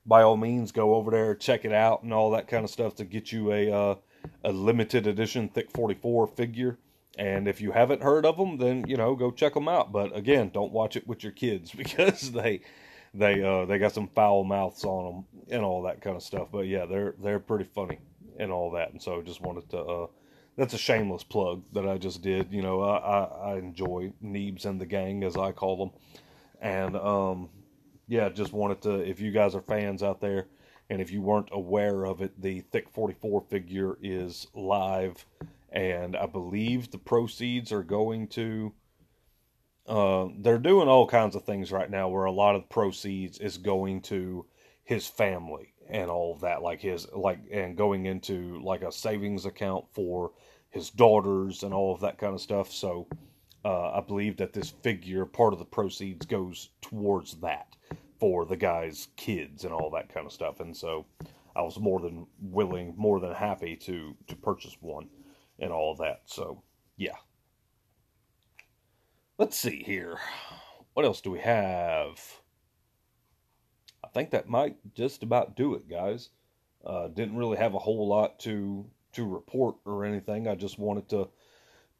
by 0.07 0.23
all 0.23 0.37
means 0.37 0.73
go 0.73 0.95
over 0.95 1.11
there 1.11 1.35
check 1.35 1.65
it 1.65 1.73
out 1.73 2.03
and 2.03 2.13
all 2.13 2.31
that 2.31 2.49
kind 2.49 2.65
of 2.65 2.71
stuff 2.71 2.95
to 2.97 3.05
get 3.05 3.33
you 3.33 3.53
a 3.53 3.71
uh, 3.71 3.95
a 4.45 4.53
limited 4.53 5.07
edition 5.07 5.49
thick 5.49 5.71
forty 5.71 5.95
four 5.95 6.27
figure. 6.27 6.79
And 7.19 7.49
if 7.49 7.61
you 7.61 7.73
haven't 7.73 8.03
heard 8.03 8.25
of 8.25 8.37
them, 8.37 8.57
then 8.59 8.85
you 8.87 8.97
know 8.97 9.15
go 9.15 9.31
check 9.31 9.55
them 9.55 9.69
out. 9.69 9.93
But 9.93 10.17
again, 10.17 10.51
don't 10.53 10.73
watch 10.73 10.97
it 10.97 11.07
with 11.07 11.23
your 11.23 11.33
kids 11.33 11.71
because 11.77 12.33
they 12.33 12.61
they 13.15 13.43
uh, 13.43 13.65
they 13.67 13.79
got 13.79 13.93
some 13.93 14.09
foul 14.09 14.45
mouths 14.45 14.85
on 14.85 15.15
them 15.15 15.45
and 15.51 15.65
all 15.65 15.83
that 15.83 16.01
kind 16.01 16.17
of 16.17 16.23
stuff. 16.23 16.49
But 16.53 16.67
yeah, 16.67 16.87
they're 16.87 17.15
they're 17.23 17.41
pretty 17.41 17.65
funny 17.65 17.99
and 18.39 18.51
all 18.53 18.71
that. 18.73 18.93
And 18.93 19.03
so 19.03 19.19
I 19.19 19.23
just 19.23 19.41
wanted 19.41 19.69
to. 19.71 19.79
Uh, 19.79 20.07
that's 20.57 20.75
a 20.75 20.79
shameless 20.79 21.25
plug 21.25 21.63
that 21.73 21.89
I 21.89 21.97
just 21.97 22.23
did. 22.23 22.53
You 22.53 22.63
know, 22.63 22.83
I, 22.83 22.97
I, 22.99 23.53
I 23.53 23.57
enjoy 23.57 24.13
Neebs 24.23 24.67
and 24.67 24.81
the 24.81 24.87
gang 24.87 25.25
as 25.25 25.37
I 25.37 25.53
call 25.53 25.77
them, 25.77 25.91
and 26.61 26.97
um, 26.97 27.49
yeah, 28.09 28.29
just 28.29 28.53
wanted 28.53 28.83
to. 28.83 28.95
If 29.01 29.21
you 29.21 29.31
guys 29.31 29.55
are 29.55 29.63
fans 29.63 30.03
out 30.03 30.21
there, 30.21 30.47
and 30.91 31.01
if 31.01 31.11
you 31.11 31.23
weren't 31.23 31.49
aware 31.53 32.05
of 32.05 32.21
it, 32.21 32.41
the 32.41 32.61
Thick 32.61 32.91
44 32.91 33.43
figure 33.49 33.97
is 34.03 34.49
live 34.55 35.25
and 35.73 36.17
I 36.17 36.27
believe 36.27 36.91
the 36.91 36.99
proceeds 36.99 37.73
are 37.73 37.83
going 37.83 38.29
to. 38.29 38.73
Uh, 39.91 40.29
they're 40.39 40.57
doing 40.59 40.87
all 40.87 41.05
kinds 41.05 41.35
of 41.35 41.45
things 41.45 41.73
right 41.73 41.91
now 41.91 42.09
where 42.09 42.25
a 42.25 42.31
lot 42.31 42.55
of 42.55 42.69
proceeds 42.69 43.39
is 43.39 43.59
going 43.59 44.01
to 44.01 44.47
his 44.85 45.09
family 45.09 45.75
and 45.89 46.09
all 46.09 46.33
of 46.33 46.41
that, 46.41 46.63
like 46.63 46.81
his 46.81 47.09
like 47.13 47.41
and 47.53 47.77
going 47.77 48.07
into 48.07 48.61
like 48.63 48.83
a 48.83 48.93
savings 48.93 49.47
account 49.47 49.85
for 49.93 50.31
his 50.71 50.91
daughters 50.91 51.65
and 51.65 51.75
all 51.75 51.93
of 51.93 52.01
that 52.01 52.19
kind 52.19 52.35
of 52.35 52.41
stuff. 52.41 52.71
So 52.71 53.09
uh, 53.65 53.91
I 53.91 54.01
believe 54.01 54.37
that 54.37 54.53
this 54.53 54.71
figure, 54.71 55.27
part 55.27 55.53
of 55.53 55.59
the 55.59 55.65
proceeds, 55.65 56.25
goes 56.25 56.71
towards 56.81 57.41
that 57.41 57.75
for 58.21 58.47
the 58.47 58.57
guy's 58.57 59.09
kids 59.17 59.65
and 59.65 59.73
all 59.73 59.91
that 59.91 60.15
kind 60.15 60.25
of 60.25 60.33
stuff. 60.33 60.61
And 60.61 60.77
so 60.77 61.05
I 61.57 61.63
was 61.63 61.81
more 61.81 61.99
than 61.99 62.29
willing, 62.41 62.95
more 62.97 63.19
than 63.19 63.35
happy 63.35 63.75
to 63.79 64.17
to 64.29 64.37
purchase 64.37 64.77
one 64.81 65.09
and 65.59 65.73
all 65.73 65.91
of 65.91 65.99
that. 65.99 66.23
So, 66.27 66.63
yeah. 66.97 67.17
Let's 69.41 69.57
see 69.57 69.83
here. 69.83 70.19
What 70.93 71.07
else 71.07 71.23
do 71.23 71.31
we 71.31 71.39
have? 71.39 72.21
I 74.05 74.09
think 74.09 74.33
that 74.33 74.51
might 74.51 74.77
just 74.95 75.23
about 75.23 75.57
do 75.57 75.73
it, 75.73 75.89
guys. 75.89 76.29
Uh, 76.85 77.09
didn't 77.09 77.39
really 77.39 77.57
have 77.57 77.73
a 77.73 77.79
whole 77.79 78.07
lot 78.07 78.39
to 78.41 78.85
to 79.15 79.27
report 79.27 79.77
or 79.87 80.05
anything. 80.05 80.47
I 80.47 80.57
just 80.57 80.79
wanted 80.79 81.09
to 81.09 81.31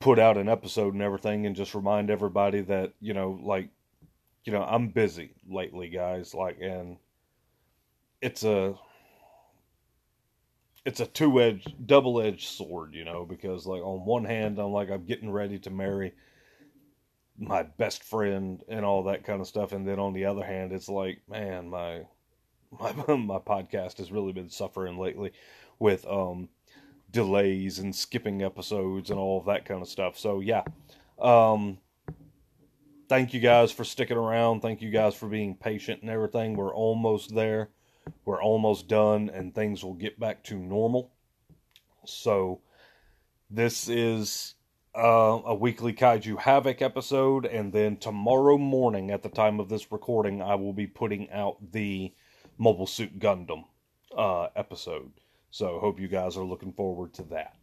put 0.01 0.19
out 0.19 0.37
an 0.37 0.51
episode 0.51 0.93
and 0.93 1.03
everything, 1.03 1.47
and 1.47 1.57
just 1.57 1.75
remind 1.75 2.11
everybody 2.11 2.61
that 2.61 2.93
you 3.01 3.15
know, 3.15 3.41
like, 3.43 3.71
you 4.45 4.53
know, 4.53 4.63
I'm 4.63 4.89
busy 4.89 5.33
lately, 5.49 5.89
guys. 5.89 6.35
Like, 6.35 6.59
and 6.61 6.99
it's 8.21 8.45
a 8.45 8.75
it's 10.85 11.01
a 11.01 11.07
two 11.07 11.41
edged, 11.41 11.87
double 11.87 12.21
edged 12.21 12.49
sword, 12.49 12.93
you 12.93 13.07
know, 13.07 13.25
because 13.25 13.65
like 13.65 13.81
on 13.81 14.05
one 14.05 14.27
hand, 14.27 14.59
I'm 14.59 14.73
like 14.73 14.91
I'm 14.91 15.07
getting 15.07 15.31
ready 15.31 15.59
to 15.61 15.71
marry 15.71 16.13
my 17.41 17.63
best 17.65 18.05
friend 18.05 18.63
and 18.69 18.85
all 18.85 19.03
that 19.05 19.25
kind 19.25 19.41
of 19.41 19.49
stuff, 19.49 19.73
and 19.73 19.87
then 19.89 19.99
on 19.99 20.13
the 20.13 20.27
other 20.27 20.45
hand, 20.45 20.73
it's 20.73 20.89
like, 20.89 21.23
man, 21.29 21.69
my 21.69 22.03
my 22.79 22.93
my 23.17 23.39
podcast 23.39 23.99
has 23.99 24.13
really 24.13 24.33
been 24.33 24.51
suffering 24.51 24.99
lately 24.99 25.33
with 25.79 26.07
um 26.07 26.49
delays 27.11 27.81
and 27.81 27.95
skipping 27.97 28.43
episodes 28.43 29.11
and 29.11 29.19
all 29.19 29.39
of 29.41 29.47
that 29.47 29.65
kind 29.65 29.83
of 29.83 29.89
stuff. 29.89 30.17
So 30.17 30.39
yeah, 30.39 30.63
um, 31.19 31.79
thank 33.09 33.35
you 33.35 33.41
guys 33.41 33.73
for 33.73 33.83
sticking 33.83 34.17
around. 34.17 34.61
Thank 34.61 34.81
you 34.81 34.91
guys 34.91 35.17
for 35.17 35.29
being 35.29 35.57
patient 35.57 36.03
and 36.03 36.11
everything. 36.11 36.55
We're 36.55 36.75
almost 36.75 37.35
there 37.35 37.71
we're 38.25 38.43
almost 38.43 38.89
done 38.89 39.31
and 39.31 39.55
things 39.55 39.85
will 39.85 39.95
get 39.95 40.19
back 40.19 40.43
to 40.45 40.55
normal. 40.57 41.13
So, 42.05 42.61
this 43.51 43.89
is 43.89 44.55
uh, 44.97 45.41
a 45.45 45.55
weekly 45.55 45.93
Kaiju 45.93 46.37
Havok 46.37 46.83
episode, 46.83 47.47
and 47.47 47.73
then 47.73 47.97
tomorrow 47.97 48.59
morning, 48.59 49.11
at 49.11 49.23
the 49.23 49.29
time 49.29 49.61
of 49.61 49.69
this 49.69 49.93
recording, 49.93 50.43
I 50.43 50.57
will 50.57 50.73
be 50.73 50.87
putting 50.87 51.31
out 51.31 51.73
the 51.73 52.13
Mobile 52.59 52.87
Suit 52.87 53.19
Gundam 53.19 53.65
uh, 54.17 54.49
episode. 54.57 55.13
So, 55.51 55.79
hope 55.81 56.01
you 56.01 56.09
guys 56.09 56.37
are 56.37 56.45
looking 56.45 56.73
forward 56.73 57.13
to 57.15 57.23
that. 57.25 57.57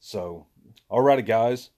So, 0.00 0.46
alrighty, 0.90 1.26
guys. 1.26 1.70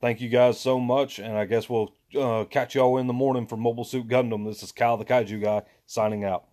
Thank 0.00 0.20
you 0.20 0.28
guys 0.28 0.60
so 0.60 0.78
much, 0.78 1.18
and 1.18 1.36
I 1.36 1.44
guess 1.44 1.68
we'll 1.68 1.92
uh, 2.18 2.44
catch 2.44 2.74
y'all 2.74 2.98
in 2.98 3.06
the 3.06 3.12
morning 3.12 3.46
for 3.46 3.56
Mobile 3.56 3.84
Suit 3.84 4.08
Gundam. 4.08 4.46
This 4.46 4.62
is 4.62 4.72
Kyle 4.72 4.96
the 4.96 5.04
Kaiju 5.04 5.42
Guy 5.42 5.62
signing 5.86 6.24
out. 6.24 6.47